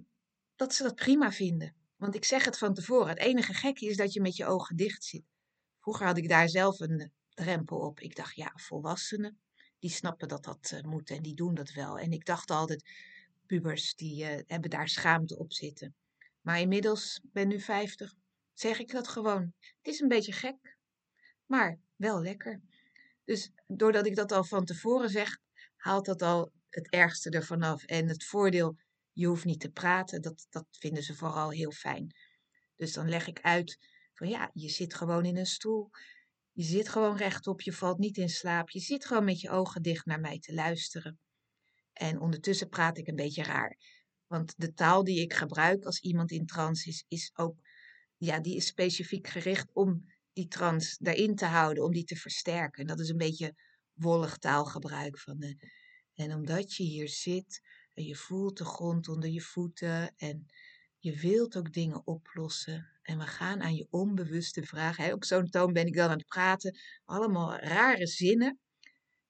dat 0.56 0.74
ze 0.74 0.84
dat 0.84 0.96
prima 0.96 1.32
vinden. 1.32 1.83
Want 2.04 2.16
ik 2.16 2.26
zeg 2.26 2.46
het 2.46 2.58
van 2.58 2.74
tevoren. 2.74 3.08
Het 3.08 3.18
enige 3.18 3.54
gekke 3.54 3.86
is 3.86 3.98
dat 3.98 4.14
je 4.14 4.22
met 4.22 4.36
je 4.36 4.46
ogen 4.46 4.76
dicht 4.76 5.04
zit. 5.04 5.24
Vroeger 5.80 6.06
had 6.06 6.18
ik 6.18 6.30
daar 6.30 6.50
zelf 6.50 6.80
een 6.80 7.12
drempel 7.30 7.78
op. 7.78 8.00
Ik 8.00 8.16
dacht, 8.16 8.36
ja, 8.36 8.52
volwassenen, 8.56 9.40
die 9.80 9.90
snappen 9.90 10.28
dat 10.28 10.44
dat 10.44 10.72
uh, 10.74 10.82
moet 10.82 11.10
en 11.10 11.22
die 11.22 11.36
doen 11.36 11.54
dat 11.54 11.72
wel. 11.72 12.00
En 12.00 12.12
ik 12.12 12.26
dacht 12.26 12.52
altijd, 12.52 12.90
pubers, 13.46 13.96
die 13.96 14.24
uh, 14.24 14.40
hebben 14.48 14.70
daar 14.70 14.90
schaamte 14.90 15.38
op 15.38 15.54
zitten. 15.54 15.96
Maar 16.42 16.60
inmiddels, 16.60 17.20
ben 17.24 17.48
nu 17.48 17.60
50, 17.60 18.14
zeg 18.54 18.80
ik 18.80 18.92
dat 18.92 19.08
gewoon. 19.08 19.54
Het 19.58 19.94
is 19.94 20.00
een 20.00 20.08
beetje 20.08 20.34
gek, 20.34 20.78
maar 21.46 21.80
wel 21.96 22.22
lekker. 22.22 22.62
Dus 23.26 23.52
doordat 23.68 24.06
ik 24.06 24.16
dat 24.16 24.32
al 24.32 24.44
van 24.44 24.66
tevoren 24.66 25.10
zeg, 25.10 25.38
haalt 25.76 26.06
dat 26.06 26.22
al 26.22 26.52
het 26.70 26.90
ergste 26.90 27.30
ervan 27.30 27.62
af. 27.62 27.84
En 27.84 28.08
het 28.08 28.24
voordeel 28.24 28.78
je 29.14 29.28
hoeft 29.28 29.46
niet 29.46 29.60
te 29.60 29.72
praten, 29.72 30.22
dat, 30.22 30.48
dat 30.50 30.66
vinden 30.70 31.04
ze 31.04 31.16
vooral 31.16 31.50
heel 31.50 31.72
fijn. 31.72 32.16
Dus 32.76 32.94
dan 32.94 33.10
leg 33.10 33.28
ik 33.28 33.42
uit 33.42 33.78
van 34.14 34.28
ja, 34.30 34.50
je 34.54 34.70
zit 34.70 34.94
gewoon 34.94 35.26
in 35.26 35.38
een 35.38 35.46
stoel. 35.46 35.90
Je 36.52 36.64
zit 36.64 36.90
gewoon 36.90 37.18
rechtop, 37.18 37.62
je 37.62 37.74
valt 37.74 37.98
niet 37.98 38.18
in 38.18 38.30
slaap. 38.30 38.70
Je 38.70 38.80
zit 38.80 39.06
gewoon 39.06 39.24
met 39.24 39.42
je 39.42 39.50
ogen 39.50 39.82
dicht 39.82 40.06
naar 40.06 40.20
mij 40.20 40.40
te 40.40 40.54
luisteren. 40.54 41.20
En 41.94 42.20
ondertussen 42.20 42.70
praat 42.70 42.98
ik 42.98 43.08
een 43.08 43.16
beetje 43.16 43.44
raar. 43.44 43.78
Want 44.28 44.54
de 44.58 44.74
taal 44.74 45.04
die 45.04 45.22
ik 45.22 45.34
gebruik 45.34 45.86
als 45.86 46.00
iemand 46.00 46.32
in 46.32 46.46
trance 46.46 46.90
is, 46.90 47.06
is 47.08 47.32
ook 47.34 47.56
ja, 48.18 48.40
die 48.40 48.56
is 48.56 48.66
specifiek 48.66 49.28
gericht 49.28 49.74
om 49.74 50.06
die 50.34 50.48
trans 50.48 50.98
daarin 50.98 51.36
te 51.36 51.46
houden, 51.46 51.84
om 51.84 51.92
die 51.92 52.04
te 52.04 52.16
versterken. 52.16 52.82
En 52.82 52.88
dat 52.88 53.00
is 53.00 53.10
een 53.10 53.18
beetje 53.18 53.56
wollig 53.94 54.38
taalgebruik 54.38 55.20
van 55.20 55.58
en 56.14 56.34
omdat 56.34 56.76
je 56.76 56.84
hier 56.84 57.10
zit 57.10 57.62
en 57.94 58.04
je 58.04 58.16
voelt 58.16 58.58
de 58.58 58.66
grond 58.66 59.08
onder 59.08 59.30
je 59.30 59.42
voeten 59.42 60.14
en 60.16 60.46
je 61.00 61.20
wilt 61.20 61.58
ook 61.58 61.74
dingen 61.74 62.08
oplossen. 62.08 62.90
En 63.02 63.18
we 63.18 63.28
gaan 63.28 63.62
aan 63.62 63.76
je 63.76 63.88
onbewuste 63.90 64.64
vragen. 64.64 65.14
Op 65.14 65.24
zo'n 65.24 65.50
toon 65.50 65.74
ben 65.74 65.88
ik 65.88 65.96
dan 65.96 66.10
aan 66.10 66.18
het 66.18 66.28
praten. 66.28 66.78
Allemaal 67.06 67.56
rare 67.56 68.08
zinnen. 68.08 68.60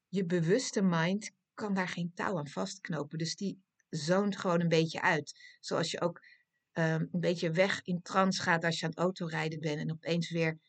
Je 0.08 0.26
bewuste 0.26 0.82
mind 0.82 1.32
kan 1.54 1.74
daar 1.74 1.88
geen 1.88 2.12
touw 2.14 2.38
aan 2.38 2.48
vastknopen. 2.48 3.18
Dus 3.18 3.36
die 3.36 3.62
zoont 3.90 4.38
gewoon 4.38 4.62
een 4.62 4.68
beetje 4.68 5.02
uit. 5.02 5.58
Zoals 5.60 5.92
je 5.92 6.02
ook 6.02 6.26
um, 6.74 7.10
een 7.12 7.20
beetje 7.20 7.52
weg 7.52 7.82
in 7.82 8.02
trance 8.02 8.42
gaat 8.42 8.64
als 8.64 8.80
je 8.80 8.86
aan 8.86 8.92
het 8.92 9.00
autorijden 9.00 9.60
bent 9.60 9.80
en 9.80 9.92
opeens 9.92 10.30
weer 10.30 10.60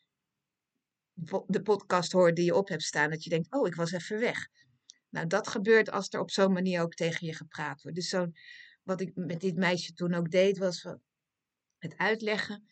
de 1.47 1.61
podcast 1.61 2.11
hoort 2.11 2.35
die 2.35 2.45
je 2.45 2.55
op 2.55 2.67
hebt 2.67 2.83
staan. 2.83 3.09
Dat 3.09 3.23
je 3.23 3.29
denkt, 3.29 3.53
oh, 3.53 3.67
ik 3.67 3.75
was 3.75 3.91
even 3.91 4.19
weg. 4.19 4.47
Nou, 5.15 5.27
dat 5.27 5.47
gebeurt 5.47 5.91
als 5.91 6.09
er 6.09 6.19
op 6.19 6.31
zo'n 6.31 6.53
manier 6.53 6.81
ook 6.81 6.93
tegen 6.93 7.27
je 7.27 7.33
gepraat 7.33 7.81
wordt. 7.81 7.97
Dus 7.97 8.09
zo'n, 8.09 8.35
wat 8.83 9.01
ik 9.01 9.15
met 9.15 9.41
dit 9.41 9.55
meisje 9.55 9.93
toen 9.93 10.13
ook 10.13 10.31
deed, 10.31 10.57
was 10.57 10.83
het 11.77 11.97
uitleggen. 11.97 12.67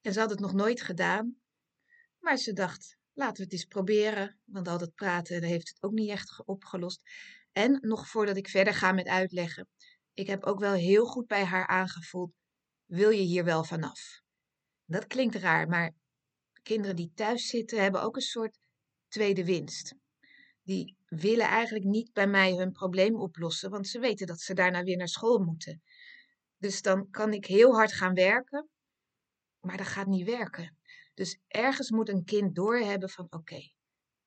En 0.00 0.12
ze 0.12 0.20
had 0.20 0.30
het 0.30 0.40
nog 0.40 0.52
nooit 0.52 0.82
gedaan. 0.82 1.36
Maar 2.18 2.36
ze 2.36 2.52
dacht, 2.52 2.96
laten 3.12 3.36
we 3.36 3.42
het 3.42 3.52
eens 3.52 3.64
proberen. 3.64 4.38
Want 4.44 4.68
al 4.68 4.78
dat 4.78 4.94
praten 4.94 5.42
heeft 5.42 5.68
het 5.68 5.82
ook 5.82 5.92
niet 5.92 6.10
echt 6.10 6.42
opgelost. 6.44 7.02
En 7.52 7.78
nog 7.80 8.08
voordat 8.08 8.36
ik 8.36 8.48
verder 8.48 8.74
ga 8.74 8.92
met 8.92 9.06
uitleggen. 9.06 9.68
Ik 10.14 10.26
heb 10.26 10.44
ook 10.44 10.58
wel 10.58 10.74
heel 10.74 11.06
goed 11.06 11.26
bij 11.26 11.44
haar 11.44 11.66
aangevoeld. 11.66 12.32
Wil 12.84 13.10
je 13.10 13.22
hier 13.22 13.44
wel 13.44 13.64
vanaf? 13.64 14.20
Dat 14.84 15.06
klinkt 15.06 15.34
raar, 15.34 15.68
maar 15.68 15.94
kinderen 16.62 16.96
die 16.96 17.12
thuis 17.14 17.46
zitten 17.46 17.82
hebben 17.82 18.02
ook 18.02 18.16
een 18.16 18.22
soort 18.22 18.58
tweede 19.08 19.44
winst. 19.44 19.94
Die 20.64 20.96
willen 21.06 21.46
eigenlijk 21.46 21.84
niet 21.84 22.12
bij 22.12 22.26
mij 22.26 22.52
hun 22.52 22.72
probleem 22.72 23.14
oplossen, 23.14 23.70
want 23.70 23.88
ze 23.88 23.98
weten 23.98 24.26
dat 24.26 24.40
ze 24.40 24.54
daarna 24.54 24.82
weer 24.82 24.96
naar 24.96 25.08
school 25.08 25.38
moeten. 25.38 25.82
Dus 26.58 26.82
dan 26.82 27.10
kan 27.10 27.32
ik 27.32 27.46
heel 27.46 27.74
hard 27.74 27.92
gaan 27.92 28.14
werken, 28.14 28.68
maar 29.60 29.76
dat 29.76 29.86
gaat 29.86 30.06
niet 30.06 30.26
werken. 30.26 30.78
Dus 31.14 31.38
ergens 31.46 31.90
moet 31.90 32.08
een 32.08 32.24
kind 32.24 32.54
doorhebben 32.54 33.10
van 33.10 33.26
oké, 33.30 33.70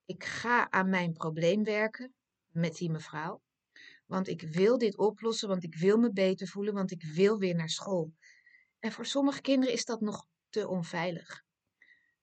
ik 0.06 0.24
ga 0.24 0.72
aan 0.72 0.90
mijn 0.90 1.14
probleem 1.14 1.64
werken 1.64 2.14
met 2.48 2.76
die 2.76 2.92
mevrouw. 2.92 3.42
Want 4.06 4.28
ik 4.28 4.42
wil 4.42 4.78
dit 4.78 4.98
oplossen, 4.98 5.48
want 5.48 5.64
ik 5.64 5.76
wil 5.76 5.98
me 5.98 6.12
beter 6.12 6.48
voelen, 6.48 6.74
want 6.74 6.92
ik 6.92 7.04
wil 7.04 7.38
weer 7.38 7.56
naar 7.56 7.70
school. 7.70 8.14
En 8.80 8.92
voor 8.92 9.06
sommige 9.06 9.42
kinderen 9.42 9.74
is 9.74 9.86
dat 9.86 10.02
nog 10.02 10.28
te 10.50 10.68
onveilig. 10.68 11.46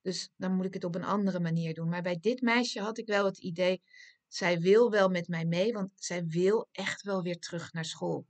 Dus 0.05 0.31
dan 0.37 0.55
moet 0.55 0.65
ik 0.65 0.75
het 0.75 0.85
op 0.85 0.95
een 0.95 1.05
andere 1.05 1.41
manier 1.41 1.75
doen. 1.75 1.89
Maar 1.89 2.03
bij 2.03 2.19
dit 2.21 2.41
meisje 2.41 2.81
had 2.81 2.99
ik 2.99 3.07
wel 3.07 3.25
het 3.25 3.39
idee, 3.39 3.83
zij 4.29 4.61
wil 4.61 4.91
wel 4.91 5.09
met 5.09 5.29
mij 5.29 5.45
mee, 5.45 5.73
want 5.73 5.91
zij 5.95 6.27
wil 6.27 6.69
echt 6.73 7.03
wel 7.03 7.23
weer 7.23 7.39
terug 7.39 7.73
naar 7.73 7.85
school. 7.85 8.27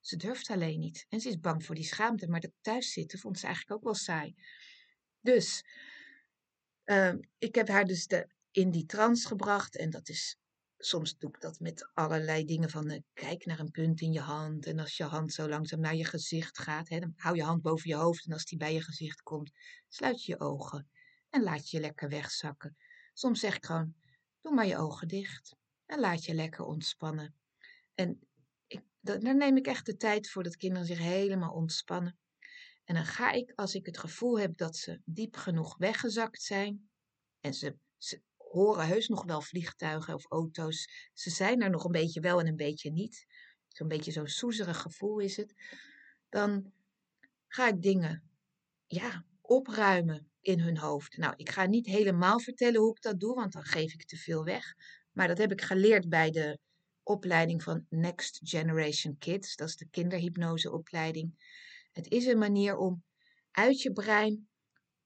Ze 0.00 0.16
durft 0.16 0.50
alleen 0.50 0.78
niet. 0.78 1.06
En 1.08 1.20
ze 1.20 1.28
is 1.28 1.38
bang 1.38 1.64
voor 1.64 1.74
die 1.74 1.84
schaamte. 1.84 2.28
Maar 2.28 2.40
dat 2.40 2.52
thuiszitten 2.60 3.18
vond 3.18 3.38
ze 3.38 3.46
eigenlijk 3.46 3.76
ook 3.76 3.84
wel 3.84 3.94
saai. 3.94 4.34
Dus 5.20 5.64
ehm, 6.84 7.18
ik 7.38 7.54
heb 7.54 7.68
haar 7.68 7.84
dus 7.84 8.06
de, 8.06 8.28
in 8.50 8.70
die 8.70 8.86
trance 8.86 9.26
gebracht. 9.26 9.76
En 9.76 9.90
dat 9.90 10.08
is, 10.08 10.36
soms 10.78 11.18
doe 11.18 11.30
ik 11.30 11.40
dat 11.40 11.60
met 11.60 11.90
allerlei 11.94 12.44
dingen 12.44 12.70
van 12.70 12.90
uh, 12.90 12.98
kijk 13.12 13.46
naar 13.46 13.58
een 13.58 13.70
punt 13.70 14.00
in 14.00 14.12
je 14.12 14.20
hand. 14.20 14.66
En 14.66 14.78
als 14.78 14.96
je 14.96 15.04
hand 15.04 15.32
zo 15.32 15.48
langzaam 15.48 15.80
naar 15.80 15.96
je 15.96 16.04
gezicht 16.04 16.58
gaat, 16.58 16.88
hè, 16.88 16.98
dan 16.98 17.12
hou 17.16 17.36
je 17.36 17.42
hand 17.42 17.62
boven 17.62 17.88
je 17.90 17.96
hoofd. 17.96 18.26
En 18.26 18.32
als 18.32 18.44
die 18.44 18.58
bij 18.58 18.74
je 18.74 18.82
gezicht 18.82 19.22
komt, 19.22 19.50
sluit 19.88 20.24
je 20.24 20.32
je 20.32 20.40
ogen. 20.40 20.88
En 21.30 21.42
laat 21.42 21.70
je 21.70 21.80
lekker 21.80 22.08
wegzakken. 22.08 22.76
Soms 23.12 23.40
zeg 23.40 23.56
ik 23.56 23.64
gewoon, 23.64 23.94
doe 24.40 24.54
maar 24.54 24.66
je 24.66 24.76
ogen 24.76 25.08
dicht. 25.08 25.56
En 25.86 26.00
laat 26.00 26.24
je 26.24 26.34
lekker 26.34 26.64
ontspannen. 26.64 27.34
En 27.94 28.28
ik, 28.66 28.82
neem 29.20 29.56
ik 29.56 29.66
echt 29.66 29.86
de 29.86 29.96
tijd 29.96 30.30
voor 30.30 30.42
dat 30.42 30.56
kinderen 30.56 30.86
zich 30.86 30.98
helemaal 30.98 31.52
ontspannen. 31.52 32.18
En 32.84 32.94
dan 32.94 33.04
ga 33.04 33.30
ik, 33.30 33.52
als 33.54 33.74
ik 33.74 33.86
het 33.86 33.98
gevoel 33.98 34.38
heb 34.38 34.56
dat 34.56 34.76
ze 34.76 35.00
diep 35.04 35.36
genoeg 35.36 35.76
weggezakt 35.76 36.42
zijn, 36.42 36.90
en 37.40 37.54
ze, 37.54 37.76
ze 37.96 38.22
horen 38.36 38.86
heus 38.86 39.08
nog 39.08 39.24
wel 39.24 39.40
vliegtuigen 39.40 40.14
of 40.14 40.30
auto's, 40.30 41.10
ze 41.12 41.30
zijn 41.30 41.62
er 41.62 41.70
nog 41.70 41.84
een 41.84 41.92
beetje 41.92 42.20
wel 42.20 42.40
en 42.40 42.46
een 42.46 42.56
beetje 42.56 42.90
niet, 42.90 43.26
zo'n 43.68 43.88
beetje 43.88 44.12
zo'n 44.12 44.26
soezerig 44.26 44.80
gevoel 44.80 45.18
is 45.18 45.36
het, 45.36 45.54
dan 46.28 46.72
ga 47.46 47.68
ik 47.68 47.82
dingen, 47.82 48.30
ja, 48.86 49.24
opruimen 49.40 50.30
in 50.48 50.60
hun 50.60 50.78
hoofd. 50.78 51.16
Nou, 51.16 51.34
ik 51.36 51.50
ga 51.50 51.66
niet 51.66 51.86
helemaal 51.86 52.40
vertellen 52.40 52.80
hoe 52.80 52.90
ik 52.90 53.02
dat 53.02 53.20
doe, 53.20 53.34
want 53.34 53.52
dan 53.52 53.64
geef 53.64 53.92
ik 53.92 54.04
te 54.04 54.16
veel 54.16 54.44
weg. 54.44 54.74
Maar 55.12 55.28
dat 55.28 55.38
heb 55.38 55.52
ik 55.52 55.62
geleerd 55.62 56.08
bij 56.08 56.30
de 56.30 56.58
opleiding 57.02 57.62
van 57.62 57.86
Next 57.88 58.40
Generation 58.42 59.18
Kids. 59.18 59.56
Dat 59.56 59.68
is 59.68 59.76
de 59.76 59.88
kinderhypnoseopleiding. 59.90 61.34
Het 61.92 62.10
is 62.10 62.26
een 62.26 62.38
manier 62.38 62.76
om 62.76 63.04
uit 63.50 63.82
je 63.82 63.92
brein 63.92 64.48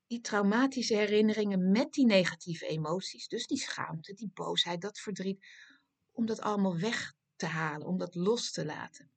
die 0.07 0.21
traumatische 0.21 0.95
herinneringen 0.95 1.71
met 1.71 1.93
die 1.93 2.07
negatieve 2.07 2.67
emoties, 2.67 3.29
dus 3.29 3.47
die 3.47 3.59
schaamte, 3.59 4.13
die 4.13 4.31
boosheid, 4.35 4.81
dat 4.81 4.99
verdriet, 4.99 5.47
om 6.13 6.27
dat 6.27 6.41
allemaal 6.41 6.79
weg 6.79 7.15
te 7.37 7.47
halen, 7.47 7.87
om 7.87 7.99
dat 7.99 8.15
los 8.15 8.51
te 8.51 8.65
laten. 8.65 9.11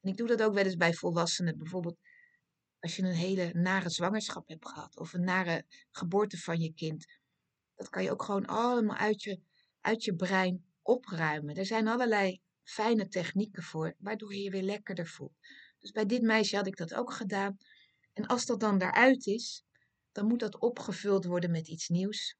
En 0.00 0.10
ik 0.10 0.16
doe 0.16 0.26
dat 0.26 0.42
ook 0.42 0.54
wel 0.54 0.64
eens 0.64 0.76
bij 0.76 0.94
volwassenen. 0.94 1.58
Bijvoorbeeld 1.58 1.98
als 2.84 2.96
je 2.96 3.02
een 3.02 3.12
hele 3.12 3.50
nare 3.52 3.90
zwangerschap 3.90 4.48
hebt 4.48 4.68
gehad 4.68 4.96
of 4.96 5.12
een 5.12 5.24
nare 5.24 5.64
geboorte 5.90 6.38
van 6.38 6.60
je 6.60 6.72
kind. 6.72 7.06
Dat 7.74 7.88
kan 7.88 8.02
je 8.02 8.10
ook 8.10 8.22
gewoon 8.22 8.46
allemaal 8.46 8.96
uit 8.96 9.22
je, 9.22 9.40
uit 9.80 10.04
je 10.04 10.14
brein 10.14 10.64
opruimen. 10.82 11.54
Er 11.56 11.66
zijn 11.66 11.88
allerlei 11.88 12.40
fijne 12.62 13.08
technieken 13.08 13.62
voor, 13.62 13.94
waardoor 13.98 14.34
je 14.34 14.42
je 14.42 14.50
weer 14.50 14.62
lekkerder 14.62 15.06
voelt. 15.06 15.36
Dus 15.78 15.90
bij 15.90 16.06
dit 16.06 16.22
meisje 16.22 16.56
had 16.56 16.66
ik 16.66 16.76
dat 16.76 16.94
ook 16.94 17.12
gedaan. 17.12 17.56
En 18.12 18.26
als 18.26 18.46
dat 18.46 18.60
dan 18.60 18.78
daaruit 18.78 19.26
is, 19.26 19.64
dan 20.12 20.26
moet 20.26 20.40
dat 20.40 20.58
opgevuld 20.58 21.24
worden 21.24 21.50
met 21.50 21.68
iets 21.68 21.88
nieuws. 21.88 22.36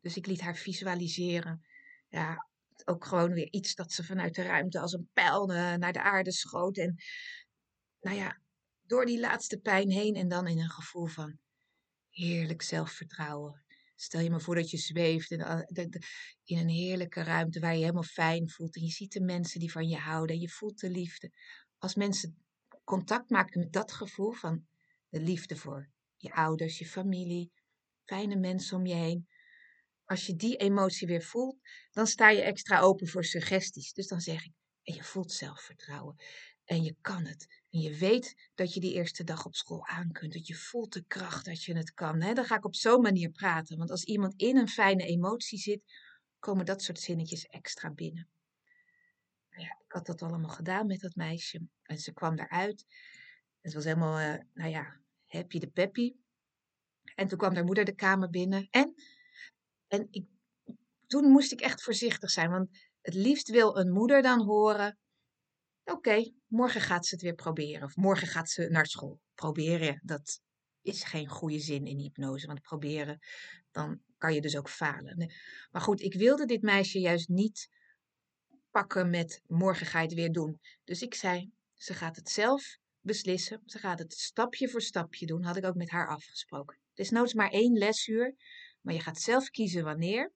Dus 0.00 0.16
ik 0.16 0.26
liet 0.26 0.40
haar 0.40 0.56
visualiseren. 0.56 1.64
Ja, 2.08 2.48
ook 2.84 3.04
gewoon 3.04 3.32
weer 3.32 3.52
iets 3.52 3.74
dat 3.74 3.92
ze 3.92 4.04
vanuit 4.04 4.34
de 4.34 4.42
ruimte 4.42 4.80
als 4.80 4.92
een 4.92 5.10
pijl 5.12 5.52
eh, 5.52 5.74
naar 5.74 5.92
de 5.92 6.02
aarde 6.02 6.32
schoot. 6.32 6.76
En 6.76 6.96
nou 8.00 8.16
ja, 8.16 8.40
door 8.86 9.06
die 9.06 9.20
laatste 9.20 9.58
pijn 9.58 9.90
heen 9.90 10.14
en 10.14 10.28
dan 10.28 10.46
in 10.46 10.58
een 10.58 10.70
gevoel 10.70 11.06
van 11.06 11.38
heerlijk 12.10 12.62
zelfvertrouwen. 12.62 13.64
Stel 13.94 14.20
je 14.20 14.30
maar 14.30 14.40
voor 14.40 14.54
dat 14.54 14.70
je 14.70 14.78
zweeft 14.78 15.30
in, 15.30 15.40
een 16.44 16.68
heerlijke 16.68 17.22
ruimte 17.22 17.60
waar 17.60 17.70
je, 17.70 17.76
je 17.76 17.82
helemaal 17.82 18.02
fijn 18.02 18.50
voelt. 18.50 18.76
En 18.76 18.82
je 18.82 18.90
ziet 18.90 19.12
de 19.12 19.20
mensen 19.20 19.60
die 19.60 19.72
van 19.72 19.88
je 19.88 19.96
houden 19.96 20.36
en 20.36 20.42
je 20.42 20.48
voelt 20.48 20.80
de 20.80 20.90
liefde. 20.90 21.30
Als 21.78 21.94
mensen 21.94 22.36
contact 22.84 23.30
maken 23.30 23.60
met 23.60 23.72
dat 23.72 23.92
gevoel 23.92 24.32
van 24.32 24.66
de 25.08 25.20
liefde 25.20 25.56
voor 25.56 25.90
je 26.16 26.32
ouders, 26.34 26.78
je 26.78 26.86
familie, 26.86 27.52
fijne 28.04 28.36
mensen 28.36 28.76
om 28.76 28.86
je 28.86 28.94
heen. 28.94 29.28
Als 30.04 30.26
je 30.26 30.36
die 30.36 30.56
emotie 30.56 31.06
weer 31.06 31.22
voelt, 31.22 31.56
dan 31.90 32.06
sta 32.06 32.30
je 32.30 32.42
extra 32.42 32.80
open 32.80 33.08
voor 33.08 33.24
suggesties. 33.24 33.92
Dus 33.92 34.06
dan 34.06 34.20
zeg 34.20 34.44
ik, 34.44 34.52
en 34.82 34.94
je 34.94 35.02
voelt 35.02 35.32
zelfvertrouwen. 35.32 36.16
En 36.64 36.82
je 36.82 36.96
kan 37.00 37.24
het. 37.24 37.61
En 37.72 37.80
je 37.80 37.96
weet 37.96 38.50
dat 38.54 38.74
je 38.74 38.80
die 38.80 38.92
eerste 38.92 39.24
dag 39.24 39.46
op 39.46 39.54
school 39.54 39.86
aan 39.86 40.12
kunt. 40.12 40.32
Dat 40.32 40.46
je 40.46 40.54
voelt 40.54 40.92
de 40.92 41.04
kracht 41.06 41.44
dat 41.44 41.64
je 41.64 41.76
het 41.76 41.92
kan. 41.92 42.20
Hè? 42.20 42.32
Dan 42.34 42.44
ga 42.44 42.56
ik 42.56 42.64
op 42.64 42.74
zo'n 42.74 43.02
manier 43.02 43.30
praten. 43.30 43.78
Want 43.78 43.90
als 43.90 44.04
iemand 44.04 44.34
in 44.34 44.56
een 44.56 44.68
fijne 44.68 45.06
emotie 45.06 45.58
zit, 45.58 45.82
komen 46.38 46.64
dat 46.64 46.82
soort 46.82 47.00
zinnetjes 47.00 47.46
extra 47.46 47.90
binnen. 47.90 48.28
Nou 49.50 49.62
ja, 49.62 49.78
ik 49.84 49.92
had 49.92 50.06
dat 50.06 50.22
allemaal 50.22 50.50
gedaan 50.50 50.86
met 50.86 51.00
dat 51.00 51.14
meisje. 51.14 51.66
En 51.82 51.98
ze 51.98 52.12
kwam 52.12 52.38
eruit. 52.38 52.84
Het 53.60 53.74
was 53.74 53.84
helemaal, 53.84 54.20
uh, 54.20 54.42
nou 54.54 54.70
ja, 54.70 55.00
happy 55.26 55.58
de 55.58 55.70
peppy. 55.70 56.14
En 57.14 57.28
toen 57.28 57.38
kwam 57.38 57.54
haar 57.54 57.64
moeder 57.64 57.84
de 57.84 57.94
kamer 57.94 58.30
binnen. 58.30 58.68
En, 58.70 58.94
en 59.86 60.08
ik, 60.10 60.26
toen 61.06 61.30
moest 61.30 61.52
ik 61.52 61.60
echt 61.60 61.82
voorzichtig 61.82 62.30
zijn. 62.30 62.50
Want 62.50 62.68
het 63.00 63.14
liefst 63.14 63.48
wil 63.48 63.76
een 63.76 63.92
moeder 63.92 64.22
dan 64.22 64.40
horen 64.40 64.98
Oké, 65.84 66.32
morgen 66.46 66.80
gaat 66.80 67.06
ze 67.06 67.14
het 67.14 67.24
weer 67.24 67.34
proberen. 67.34 67.82
Of 67.82 67.96
morgen 67.96 68.26
gaat 68.26 68.50
ze 68.50 68.68
naar 68.68 68.86
school. 68.86 69.20
Proberen, 69.34 70.00
dat 70.04 70.40
is 70.82 71.04
geen 71.04 71.28
goede 71.28 71.58
zin 71.58 71.86
in 71.86 71.98
hypnose. 71.98 72.46
Want 72.46 72.60
proberen, 72.60 73.18
dan 73.70 74.00
kan 74.18 74.34
je 74.34 74.40
dus 74.40 74.56
ook 74.56 74.68
falen. 74.68 75.32
Maar 75.70 75.82
goed, 75.82 76.00
ik 76.00 76.14
wilde 76.14 76.46
dit 76.46 76.62
meisje 76.62 76.98
juist 76.98 77.28
niet 77.28 77.68
pakken 78.70 79.10
met 79.10 79.42
morgen 79.46 79.86
ga 79.86 79.98
je 80.00 80.06
het 80.06 80.14
weer 80.14 80.32
doen. 80.32 80.60
Dus 80.84 81.02
ik 81.02 81.14
zei, 81.14 81.52
ze 81.74 81.94
gaat 81.94 82.16
het 82.16 82.28
zelf 82.28 82.76
beslissen. 83.00 83.62
Ze 83.64 83.78
gaat 83.78 83.98
het 83.98 84.12
stapje 84.12 84.68
voor 84.68 84.82
stapje 84.82 85.26
doen. 85.26 85.42
Had 85.42 85.56
ik 85.56 85.64
ook 85.64 85.74
met 85.74 85.90
haar 85.90 86.08
afgesproken. 86.08 86.78
Het 86.88 86.98
is 86.98 87.10
noods 87.10 87.34
maar 87.34 87.50
één 87.50 87.78
lesuur. 87.78 88.34
Maar 88.80 88.94
je 88.94 89.00
gaat 89.00 89.20
zelf 89.20 89.48
kiezen 89.50 89.84
wanneer. 89.84 90.32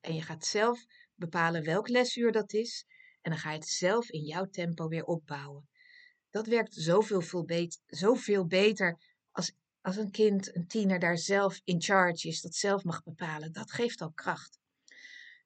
En 0.00 0.14
je 0.14 0.22
gaat 0.22 0.44
zelf 0.44 0.84
bepalen 1.14 1.64
welk 1.64 1.88
lesuur 1.88 2.32
dat 2.32 2.52
is. 2.52 2.86
En 3.20 3.30
dan 3.30 3.40
ga 3.40 3.50
je 3.50 3.58
het 3.58 3.68
zelf 3.68 4.10
in 4.10 4.22
jouw 4.22 4.46
tempo 4.46 4.88
weer 4.88 5.04
opbouwen. 5.04 5.68
Dat 6.30 6.46
werkt 6.46 6.74
zoveel, 6.74 7.20
veel 7.20 7.44
beter, 7.44 7.80
zoveel 7.86 8.46
beter 8.46 9.00
als 9.30 9.52
als 9.82 9.96
een 9.96 10.10
kind, 10.10 10.56
een 10.56 10.66
tiener 10.66 10.98
daar 10.98 11.18
zelf 11.18 11.60
in 11.64 11.82
charge 11.82 12.28
is, 12.28 12.40
dat 12.40 12.54
zelf 12.54 12.84
mag 12.84 13.02
bepalen, 13.02 13.52
dat 13.52 13.72
geeft 13.72 14.00
al 14.00 14.12
kracht. 14.12 14.58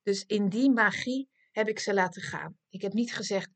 Dus 0.03 0.25
in 0.25 0.49
die 0.49 0.71
magie 0.71 1.29
heb 1.53 1.69
ik 1.69 1.79
ze 1.79 1.95
laten 1.95 2.23
gaan. 2.23 2.59
Ik 2.71 2.83
heb 2.83 2.93
niet 2.93 3.15
gezegd, 3.15 3.51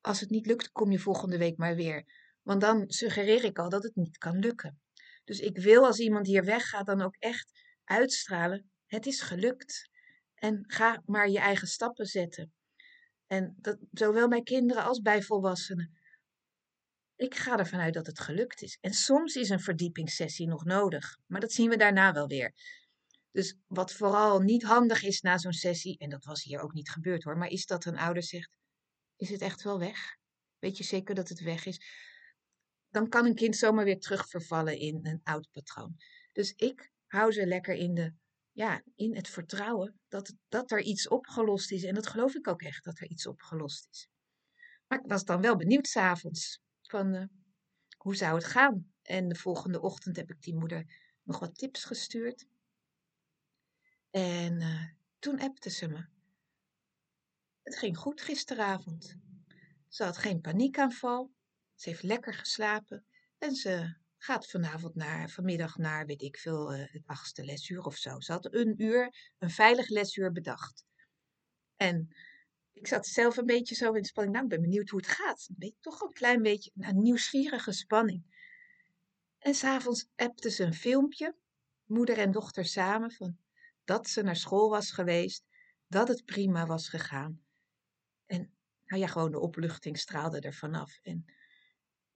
als 0.00 0.20
het 0.20 0.30
niet 0.30 0.46
lukt, 0.46 0.70
kom 0.70 0.90
je 0.90 0.98
volgende 0.98 1.38
week 1.38 1.56
maar 1.56 1.74
weer. 1.74 2.04
Want 2.42 2.60
dan 2.60 2.84
suggereer 2.90 3.44
ik 3.44 3.58
al 3.58 3.68
dat 3.68 3.82
het 3.82 3.96
niet 3.96 4.18
kan 4.18 4.38
lukken. 4.38 4.80
Dus 5.24 5.38
ik 5.38 5.58
wil 5.58 5.86
als 5.86 5.98
iemand 5.98 6.26
hier 6.26 6.44
weggaat 6.44 6.86
dan 6.86 7.02
ook 7.02 7.16
echt 7.18 7.50
uitstralen, 7.84 8.70
het 8.86 9.06
is 9.06 9.20
gelukt. 9.20 9.90
En 10.34 10.64
ga 10.66 11.02
maar 11.06 11.28
je 11.28 11.38
eigen 11.38 11.68
stappen 11.68 12.06
zetten. 12.06 12.52
En 13.30 13.56
dat, 13.58 13.78
zowel 13.92 14.28
bij 14.28 14.42
kinderen 14.42 14.84
als 14.84 15.00
bij 15.00 15.22
volwassenen. 15.22 15.98
Ik 17.16 17.34
ga 17.34 17.58
ervan 17.58 17.80
uit 17.80 17.94
dat 17.94 18.06
het 18.06 18.20
gelukt 18.20 18.62
is. 18.62 18.78
En 18.80 18.92
soms 18.92 19.34
is 19.34 19.48
een 19.48 19.60
verdiepingssessie 19.60 20.46
nog 20.46 20.64
nodig, 20.64 21.18
maar 21.26 21.40
dat 21.40 21.52
zien 21.52 21.68
we 21.68 21.76
daarna 21.76 22.12
wel 22.12 22.26
weer. 22.26 22.54
Dus 23.30 23.56
wat 23.66 23.92
vooral 23.92 24.40
niet 24.40 24.62
handig 24.62 25.02
is 25.02 25.20
na 25.20 25.38
zo'n 25.38 25.52
sessie, 25.52 25.98
en 25.98 26.10
dat 26.10 26.24
was 26.24 26.42
hier 26.42 26.60
ook 26.60 26.72
niet 26.72 26.90
gebeurd 26.90 27.22
hoor, 27.22 27.36
maar 27.36 27.48
is 27.48 27.66
dat 27.66 27.84
een 27.84 27.98
ouder 27.98 28.22
zegt: 28.22 28.50
Is 29.16 29.30
het 29.30 29.40
echt 29.40 29.62
wel 29.62 29.78
weg? 29.78 30.16
Weet 30.58 30.76
je 30.76 30.84
zeker 30.84 31.14
dat 31.14 31.28
het 31.28 31.40
weg 31.40 31.66
is? 31.66 31.80
Dan 32.88 33.08
kan 33.08 33.26
een 33.26 33.34
kind 33.34 33.56
zomaar 33.56 33.84
weer 33.84 34.00
terugvervallen 34.00 34.78
in 34.78 34.98
een 35.02 35.20
oud 35.22 35.48
patroon. 35.50 35.96
Dus 36.32 36.52
ik 36.52 36.90
hou 37.06 37.32
ze 37.32 37.46
lekker 37.46 37.74
in, 37.74 37.94
de, 37.94 38.12
ja, 38.52 38.82
in 38.94 39.16
het 39.16 39.28
vertrouwen 39.28 40.00
dat, 40.08 40.34
dat 40.48 40.70
er 40.70 40.80
iets 40.80 41.08
opgelost 41.08 41.72
is. 41.72 41.84
En 41.84 41.94
dat 41.94 42.06
geloof 42.06 42.34
ik 42.34 42.48
ook 42.48 42.62
echt, 42.62 42.84
dat 42.84 42.98
er 42.98 43.08
iets 43.08 43.26
opgelost 43.26 43.88
is. 43.90 44.08
Maar 44.86 44.98
ik 44.98 45.10
was 45.10 45.24
dan 45.24 45.40
wel 45.40 45.56
benieuwd 45.56 45.86
s'avonds 45.86 46.60
van 46.82 47.14
uh, 47.14 47.24
hoe 47.96 48.16
zou 48.16 48.34
het 48.34 48.44
gaan. 48.44 48.92
En 49.02 49.28
de 49.28 49.34
volgende 49.34 49.80
ochtend 49.80 50.16
heb 50.16 50.30
ik 50.30 50.42
die 50.42 50.56
moeder 50.56 50.84
nog 51.22 51.38
wat 51.38 51.54
tips 51.54 51.84
gestuurd. 51.84 52.46
En 54.10 54.60
uh, 54.60 54.84
toen 55.18 55.40
appte 55.40 55.70
ze 55.70 55.88
me. 55.88 56.06
Het 57.62 57.78
ging 57.78 57.98
goed 57.98 58.20
gisteravond. 58.20 59.16
Ze 59.88 60.04
had 60.04 60.16
geen 60.16 60.40
paniekaanval. 60.40 61.32
Ze 61.74 61.88
heeft 61.88 62.02
lekker 62.02 62.34
geslapen. 62.34 63.04
En 63.38 63.54
ze 63.54 63.94
gaat 64.22 64.50
vanavond 64.50 64.94
naar, 64.94 65.30
vanmiddag 65.30 65.76
naar, 65.76 66.06
weet 66.06 66.22
ik 66.22 66.36
veel, 66.36 66.74
uh, 66.74 66.84
het 66.92 67.06
achtste 67.06 67.44
lesuur 67.44 67.84
of 67.84 67.96
zo. 67.96 68.20
Ze 68.20 68.32
had 68.32 68.54
een 68.54 68.82
uur, 68.82 69.32
een 69.38 69.50
veilig 69.50 69.88
lesuur 69.88 70.32
bedacht. 70.32 70.84
En 71.76 72.08
ik 72.72 72.86
zat 72.86 73.06
zelf 73.06 73.36
een 73.36 73.46
beetje 73.46 73.74
zo 73.74 73.92
in 73.92 74.04
spanning. 74.04 74.34
Nou, 74.34 74.46
ik 74.46 74.50
ben 74.50 74.60
benieuwd 74.60 74.88
hoe 74.88 75.00
het 75.00 75.08
gaat. 75.08 75.46
Een 75.48 75.54
beetje, 75.58 75.80
toch 75.80 76.00
een 76.00 76.12
klein 76.12 76.42
beetje 76.42 76.70
nou, 76.74 76.94
nieuwsgierige 76.94 77.72
spanning. 77.72 78.24
En 79.38 79.54
s'avonds 79.54 80.06
appte 80.16 80.50
ze 80.50 80.64
een 80.64 80.74
filmpje, 80.74 81.34
moeder 81.84 82.18
en 82.18 82.30
dochter 82.30 82.64
samen, 82.64 83.12
van 83.12 83.38
dat 83.84 84.08
ze 84.08 84.22
naar 84.22 84.36
school 84.36 84.70
was 84.70 84.90
geweest, 84.90 85.44
dat 85.86 86.08
het 86.08 86.24
prima 86.24 86.66
was 86.66 86.88
gegaan. 86.88 87.42
En 88.26 88.52
nou 88.84 89.02
ja, 89.02 89.08
gewoon 89.08 89.30
de 89.30 89.40
opluchting 89.40 89.98
straalde 89.98 90.40
er 90.40 90.54
vanaf. 90.54 90.98
En 91.02 91.24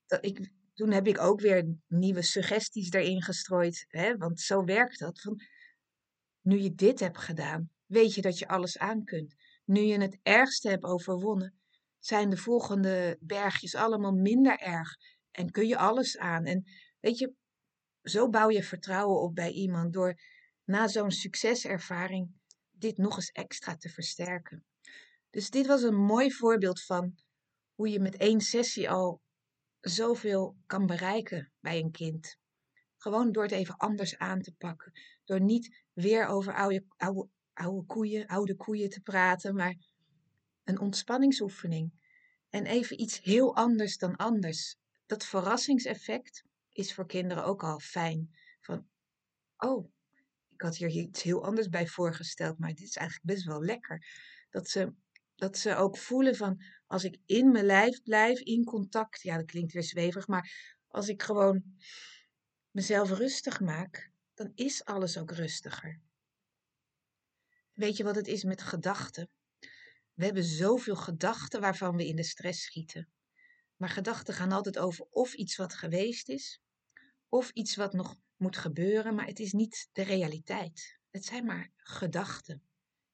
dat 0.06 0.24
ik, 0.24 0.52
toen 0.74 0.90
heb 0.90 1.06
ik 1.06 1.20
ook 1.20 1.40
weer 1.40 1.76
nieuwe 1.86 2.22
suggesties 2.22 2.90
erin 2.90 3.22
gestrooid. 3.22 3.84
Hè? 3.88 4.16
Want 4.16 4.40
zo 4.40 4.64
werkt 4.64 4.98
dat. 4.98 5.20
Van, 5.20 5.40
nu 6.40 6.58
je 6.58 6.74
dit 6.74 7.00
hebt 7.00 7.18
gedaan, 7.18 7.70
weet 7.86 8.14
je 8.14 8.22
dat 8.22 8.38
je 8.38 8.48
alles 8.48 8.78
aan 8.78 9.04
kunt. 9.04 9.34
Nu 9.64 9.80
je 9.80 10.00
het 10.00 10.18
ergste 10.22 10.68
hebt 10.68 10.84
overwonnen, 10.84 11.58
zijn 11.98 12.30
de 12.30 12.36
volgende 12.36 13.16
bergjes 13.20 13.74
allemaal 13.74 14.12
minder 14.12 14.58
erg. 14.58 14.96
En 15.30 15.50
kun 15.50 15.66
je 15.66 15.76
alles 15.76 16.18
aan. 16.18 16.44
En 16.44 16.64
weet 17.00 17.18
je, 17.18 17.34
zo 18.02 18.28
bouw 18.28 18.50
je 18.50 18.62
vertrouwen 18.62 19.20
op 19.20 19.34
bij 19.34 19.50
iemand 19.50 19.92
door 19.92 20.14
na 20.64 20.88
zo'n 20.88 21.10
succeservaring 21.10 22.30
dit 22.70 22.96
nog 22.96 23.16
eens 23.16 23.30
extra 23.30 23.76
te 23.76 23.88
versterken. 23.88 24.64
Dus 25.30 25.50
dit 25.50 25.66
was 25.66 25.82
een 25.82 25.96
mooi 25.96 26.32
voorbeeld 26.32 26.82
van 26.82 27.14
hoe 27.74 27.88
je 27.88 28.00
met 28.00 28.16
één 28.16 28.40
sessie 28.40 28.90
al 28.90 29.22
zoveel 29.84 30.56
kan 30.66 30.86
bereiken 30.86 31.52
bij 31.60 31.78
een 31.78 31.90
kind. 31.90 32.36
Gewoon 32.96 33.32
door 33.32 33.42
het 33.42 33.52
even 33.52 33.76
anders 33.76 34.18
aan 34.18 34.40
te 34.40 34.52
pakken. 34.52 34.92
Door 35.24 35.40
niet 35.40 35.84
weer 35.92 36.26
over 36.26 36.54
oude, 36.54 36.84
oude, 37.52 37.84
koeien, 37.86 38.26
oude 38.26 38.56
koeien 38.56 38.90
te 38.90 39.00
praten, 39.00 39.54
maar 39.54 39.76
een 40.64 40.80
ontspanningsoefening. 40.80 41.92
En 42.50 42.66
even 42.66 43.00
iets 43.00 43.20
heel 43.22 43.56
anders 43.56 43.96
dan 43.96 44.16
anders. 44.16 44.76
Dat 45.06 45.24
verrassingseffect 45.24 46.44
is 46.72 46.94
voor 46.94 47.06
kinderen 47.06 47.44
ook 47.44 47.62
al 47.62 47.78
fijn. 47.78 48.34
Van, 48.60 48.86
oh, 49.56 49.90
ik 50.52 50.60
had 50.60 50.76
hier 50.76 50.88
iets 50.88 51.22
heel 51.22 51.44
anders 51.44 51.68
bij 51.68 51.86
voorgesteld, 51.86 52.58
maar 52.58 52.74
dit 52.74 52.88
is 52.88 52.96
eigenlijk 52.96 53.26
best 53.26 53.44
wel 53.44 53.62
lekker. 53.62 54.06
Dat 54.50 54.68
ze, 54.68 54.92
dat 55.34 55.58
ze 55.58 55.76
ook 55.76 55.98
voelen 55.98 56.36
van, 56.36 56.62
als 56.86 57.04
ik 57.04 57.18
in 57.26 57.50
mijn 57.50 57.64
lijf 57.64 58.02
blijf, 58.02 58.40
in 58.40 58.64
contact, 58.64 59.22
ja, 59.22 59.36
dat 59.36 59.46
klinkt 59.46 59.72
weer 59.72 59.82
zweverig, 59.82 60.26
maar 60.26 60.74
als 60.88 61.08
ik 61.08 61.22
gewoon 61.22 61.62
mezelf 62.70 63.10
rustig 63.10 63.60
maak, 63.60 64.10
dan 64.34 64.52
is 64.54 64.84
alles 64.84 65.18
ook 65.18 65.30
rustiger. 65.30 66.00
Weet 67.72 67.96
je 67.96 68.04
wat 68.04 68.16
het 68.16 68.26
is 68.26 68.44
met 68.44 68.62
gedachten? 68.62 69.30
We 70.14 70.24
hebben 70.24 70.44
zoveel 70.44 70.96
gedachten 70.96 71.60
waarvan 71.60 71.96
we 71.96 72.06
in 72.06 72.16
de 72.16 72.22
stress 72.22 72.62
schieten. 72.62 73.08
Maar 73.76 73.88
gedachten 73.88 74.34
gaan 74.34 74.52
altijd 74.52 74.78
over 74.78 75.06
of 75.10 75.34
iets 75.34 75.56
wat 75.56 75.74
geweest 75.74 76.28
is, 76.28 76.60
of 77.28 77.50
iets 77.50 77.76
wat 77.76 77.92
nog 77.92 78.16
moet 78.36 78.56
gebeuren, 78.56 79.14
maar 79.14 79.26
het 79.26 79.38
is 79.38 79.52
niet 79.52 79.88
de 79.92 80.02
realiteit. 80.02 80.98
Het 81.10 81.24
zijn 81.24 81.44
maar 81.44 81.70
gedachten. 81.76 82.62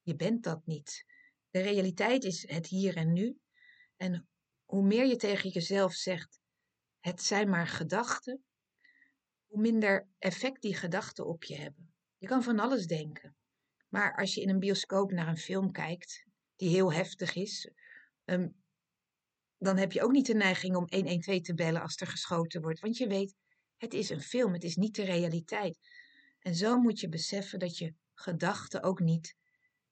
Je 0.02 0.16
bent 0.16 0.42
dat 0.42 0.66
niet. 0.66 1.04
De 1.50 1.60
realiteit 1.60 2.24
is 2.24 2.48
het 2.48 2.66
hier 2.66 2.96
en 2.96 3.12
nu. 3.12 3.38
En 3.96 4.28
hoe 4.64 4.82
meer 4.82 5.06
je 5.06 5.16
tegen 5.16 5.50
jezelf 5.50 5.92
zegt, 5.92 6.40
het 7.00 7.22
zijn 7.22 7.48
maar 7.48 7.66
gedachten, 7.66 8.44
hoe 9.46 9.60
minder 9.60 10.08
effect 10.18 10.62
die 10.62 10.74
gedachten 10.74 11.26
op 11.26 11.44
je 11.44 11.56
hebben. 11.56 11.94
Je 12.18 12.26
kan 12.26 12.42
van 12.42 12.58
alles 12.58 12.86
denken. 12.86 13.36
Maar 13.88 14.16
als 14.16 14.34
je 14.34 14.40
in 14.40 14.48
een 14.48 14.58
bioscoop 14.58 15.10
naar 15.10 15.28
een 15.28 15.38
film 15.38 15.72
kijkt, 15.72 16.24
die 16.56 16.68
heel 16.68 16.92
heftig 16.92 17.34
is, 17.34 17.70
ehm, 18.24 18.48
dan 19.58 19.76
heb 19.76 19.92
je 19.92 20.02
ook 20.02 20.12
niet 20.12 20.26
de 20.26 20.34
neiging 20.34 20.76
om 20.76 20.86
112 20.88 21.40
te 21.40 21.54
bellen 21.54 21.82
als 21.82 21.96
er 21.96 22.06
geschoten 22.06 22.62
wordt. 22.62 22.80
Want 22.80 22.96
je 22.96 23.06
weet, 23.06 23.34
het 23.76 23.94
is 23.94 24.10
een 24.10 24.22
film, 24.22 24.52
het 24.52 24.64
is 24.64 24.76
niet 24.76 24.94
de 24.94 25.04
realiteit. 25.04 25.78
En 26.38 26.54
zo 26.54 26.78
moet 26.78 27.00
je 27.00 27.08
beseffen 27.08 27.58
dat 27.58 27.78
je 27.78 27.94
gedachten 28.14 28.82
ook 28.82 29.00
niet 29.00 29.34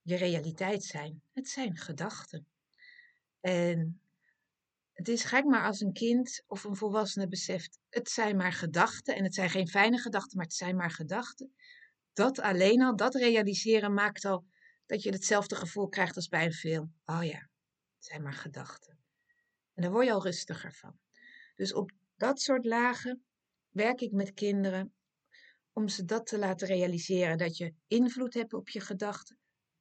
je 0.09 0.17
realiteit 0.17 0.85
zijn. 0.85 1.23
Het 1.33 1.49
zijn 1.49 1.77
gedachten. 1.77 2.47
En 3.41 4.01
het 4.93 5.09
is 5.09 5.25
gek 5.25 5.45
maar 5.45 5.65
als 5.65 5.81
een 5.81 5.93
kind 5.93 6.43
of 6.47 6.65
een 6.65 6.77
volwassene 6.77 7.29
beseft, 7.29 7.79
het 7.89 8.09
zijn 8.09 8.37
maar 8.37 8.53
gedachten 8.53 9.17
en 9.17 9.25
het 9.25 9.35
zijn 9.35 9.51
geen 9.51 9.69
fijne 9.69 9.99
gedachten, 9.99 10.37
maar 10.37 10.47
het 10.47 10.55
zijn 10.55 10.77
maar 10.77 10.91
gedachten. 10.91 11.55
Dat 12.13 12.41
alleen 12.41 12.83
al, 12.83 12.97
dat 12.97 13.15
realiseren 13.15 13.95
maakt 13.95 14.25
al 14.25 14.47
dat 14.87 15.03
je 15.03 15.11
hetzelfde 15.11 15.55
gevoel 15.55 15.89
krijgt 15.89 16.17
als 16.17 16.29
bij 16.29 16.45
een 16.45 16.53
film. 16.53 16.95
Oh 17.05 17.25
ja, 17.25 17.39
het 17.95 18.05
zijn 18.05 18.23
maar 18.23 18.35
gedachten. 18.35 18.99
En 19.75 19.83
daar 19.83 19.93
word 19.93 20.07
je 20.07 20.13
al 20.13 20.23
rustiger 20.23 20.73
van. 20.75 20.99
Dus 21.55 21.75
op 21.75 21.91
dat 22.17 22.41
soort 22.41 22.65
lagen 22.65 23.25
werk 23.69 24.01
ik 24.01 24.13
met 24.13 24.35
kinderen 24.35 24.95
om 25.73 25.89
ze 25.89 26.05
dat 26.05 26.27
te 26.27 26.39
laten 26.39 26.67
realiseren. 26.67 27.39
Dat 27.39 27.57
je 27.57 27.75
invloed 27.87 28.35
hebt 28.35 28.53
op 28.53 28.69
je 28.69 28.81
gedachten, 28.81 29.39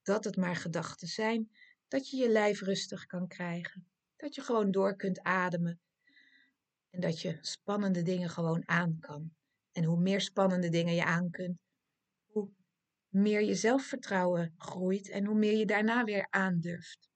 dat 0.08 0.24
het 0.24 0.36
maar 0.36 0.56
gedachten 0.56 1.08
zijn, 1.08 1.52
dat 1.88 2.10
je 2.10 2.18
je 2.18 2.30
lijf 2.30 2.62
rustig 2.62 3.06
kan 3.06 3.28
krijgen, 3.28 3.88
dat 4.16 4.36
je 4.36 4.42
gewoon 4.42 4.72
door 4.72 4.96
kunt 4.96 5.22
ademen 5.22 5.80
en 6.90 7.00
dat 7.00 7.22
je 7.22 7.38
spannende 7.42 8.02
dingen 8.02 8.30
gewoon 8.30 8.68
aan 8.68 9.00
kan. 9.00 9.36
En 9.72 9.84
hoe 9.84 10.00
meer 10.00 10.22
spannende 10.22 10.70
dingen 10.70 10.94
je 10.94 11.04
aan 11.04 11.30
kunt, 11.30 11.60
hoe 12.26 12.50
meer 13.08 13.42
je 13.42 13.56
zelfvertrouwen 13.56 14.54
groeit 14.58 15.10
en 15.10 15.26
hoe 15.26 15.38
meer 15.38 15.58
je 15.58 15.66
daarna 15.66 16.04
weer 16.04 16.28
aandurft. 16.30 17.10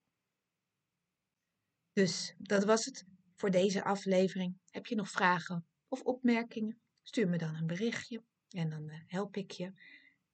Dus 1.93 2.35
dat 2.37 2.63
was 2.63 2.85
het 2.85 3.05
voor 3.35 3.51
deze 3.51 3.83
aflevering. 3.83 4.57
Heb 4.69 4.85
je 4.85 4.95
nog 4.95 5.09
vragen 5.09 5.65
of 5.87 6.01
opmerkingen? 6.01 6.81
Stuur 7.01 7.29
me 7.29 7.37
dan 7.37 7.55
een 7.55 7.67
berichtje 7.67 8.23
en 8.49 8.69
dan 8.69 8.89
eh, 8.89 8.99
help 9.05 9.35
ik 9.35 9.51
je. 9.51 9.73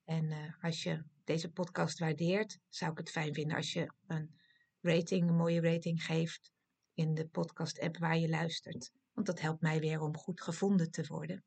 En 0.04 0.24
uh, 0.24 0.64
als 0.64 0.82
je 0.82 1.04
deze 1.28 1.50
podcast 1.50 1.98
waardeert, 1.98 2.58
zou 2.68 2.90
ik 2.90 2.98
het 2.98 3.10
fijn 3.10 3.34
vinden 3.34 3.56
als 3.56 3.72
je 3.72 3.92
een 4.06 4.38
rating, 4.80 5.28
een 5.28 5.36
mooie 5.36 5.60
rating 5.60 6.04
geeft 6.04 6.52
in 6.94 7.14
de 7.14 7.28
podcast-app 7.28 7.96
waar 7.96 8.18
je 8.18 8.28
luistert. 8.28 8.92
Want 9.12 9.26
dat 9.26 9.40
helpt 9.40 9.60
mij 9.60 9.80
weer 9.80 10.00
om 10.00 10.16
goed 10.16 10.40
gevonden 10.40 10.90
te 10.90 11.06
worden. 11.06 11.44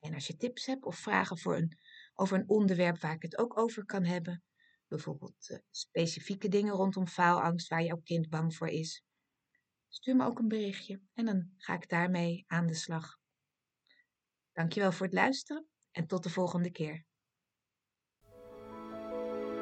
En 0.00 0.14
als 0.14 0.26
je 0.26 0.36
tips 0.36 0.66
hebt 0.66 0.84
of 0.84 0.96
vragen 0.96 1.38
voor 1.38 1.56
een, 1.56 1.78
over 2.14 2.38
een 2.38 2.48
onderwerp 2.48 3.00
waar 3.00 3.14
ik 3.14 3.22
het 3.22 3.38
ook 3.38 3.58
over 3.58 3.84
kan 3.84 4.04
hebben, 4.04 4.42
bijvoorbeeld 4.88 5.50
uh, 5.50 5.58
specifieke 5.70 6.48
dingen 6.48 6.74
rondom 6.74 7.06
faalangst 7.06 7.68
waar 7.68 7.82
jouw 7.82 8.00
kind 8.04 8.28
bang 8.28 8.54
voor 8.54 8.68
is, 8.68 9.02
stuur 9.88 10.16
me 10.16 10.24
ook 10.24 10.38
een 10.38 10.48
berichtje 10.48 11.00
en 11.14 11.24
dan 11.24 11.52
ga 11.56 11.74
ik 11.74 11.88
daarmee 11.88 12.44
aan 12.46 12.66
de 12.66 12.74
slag. 12.74 13.18
Dankjewel 14.52 14.92
voor 14.92 15.06
het 15.06 15.14
luisteren 15.14 15.66
en 15.90 16.06
tot 16.06 16.22
de 16.22 16.30
volgende 16.30 16.70
keer. 16.70 17.04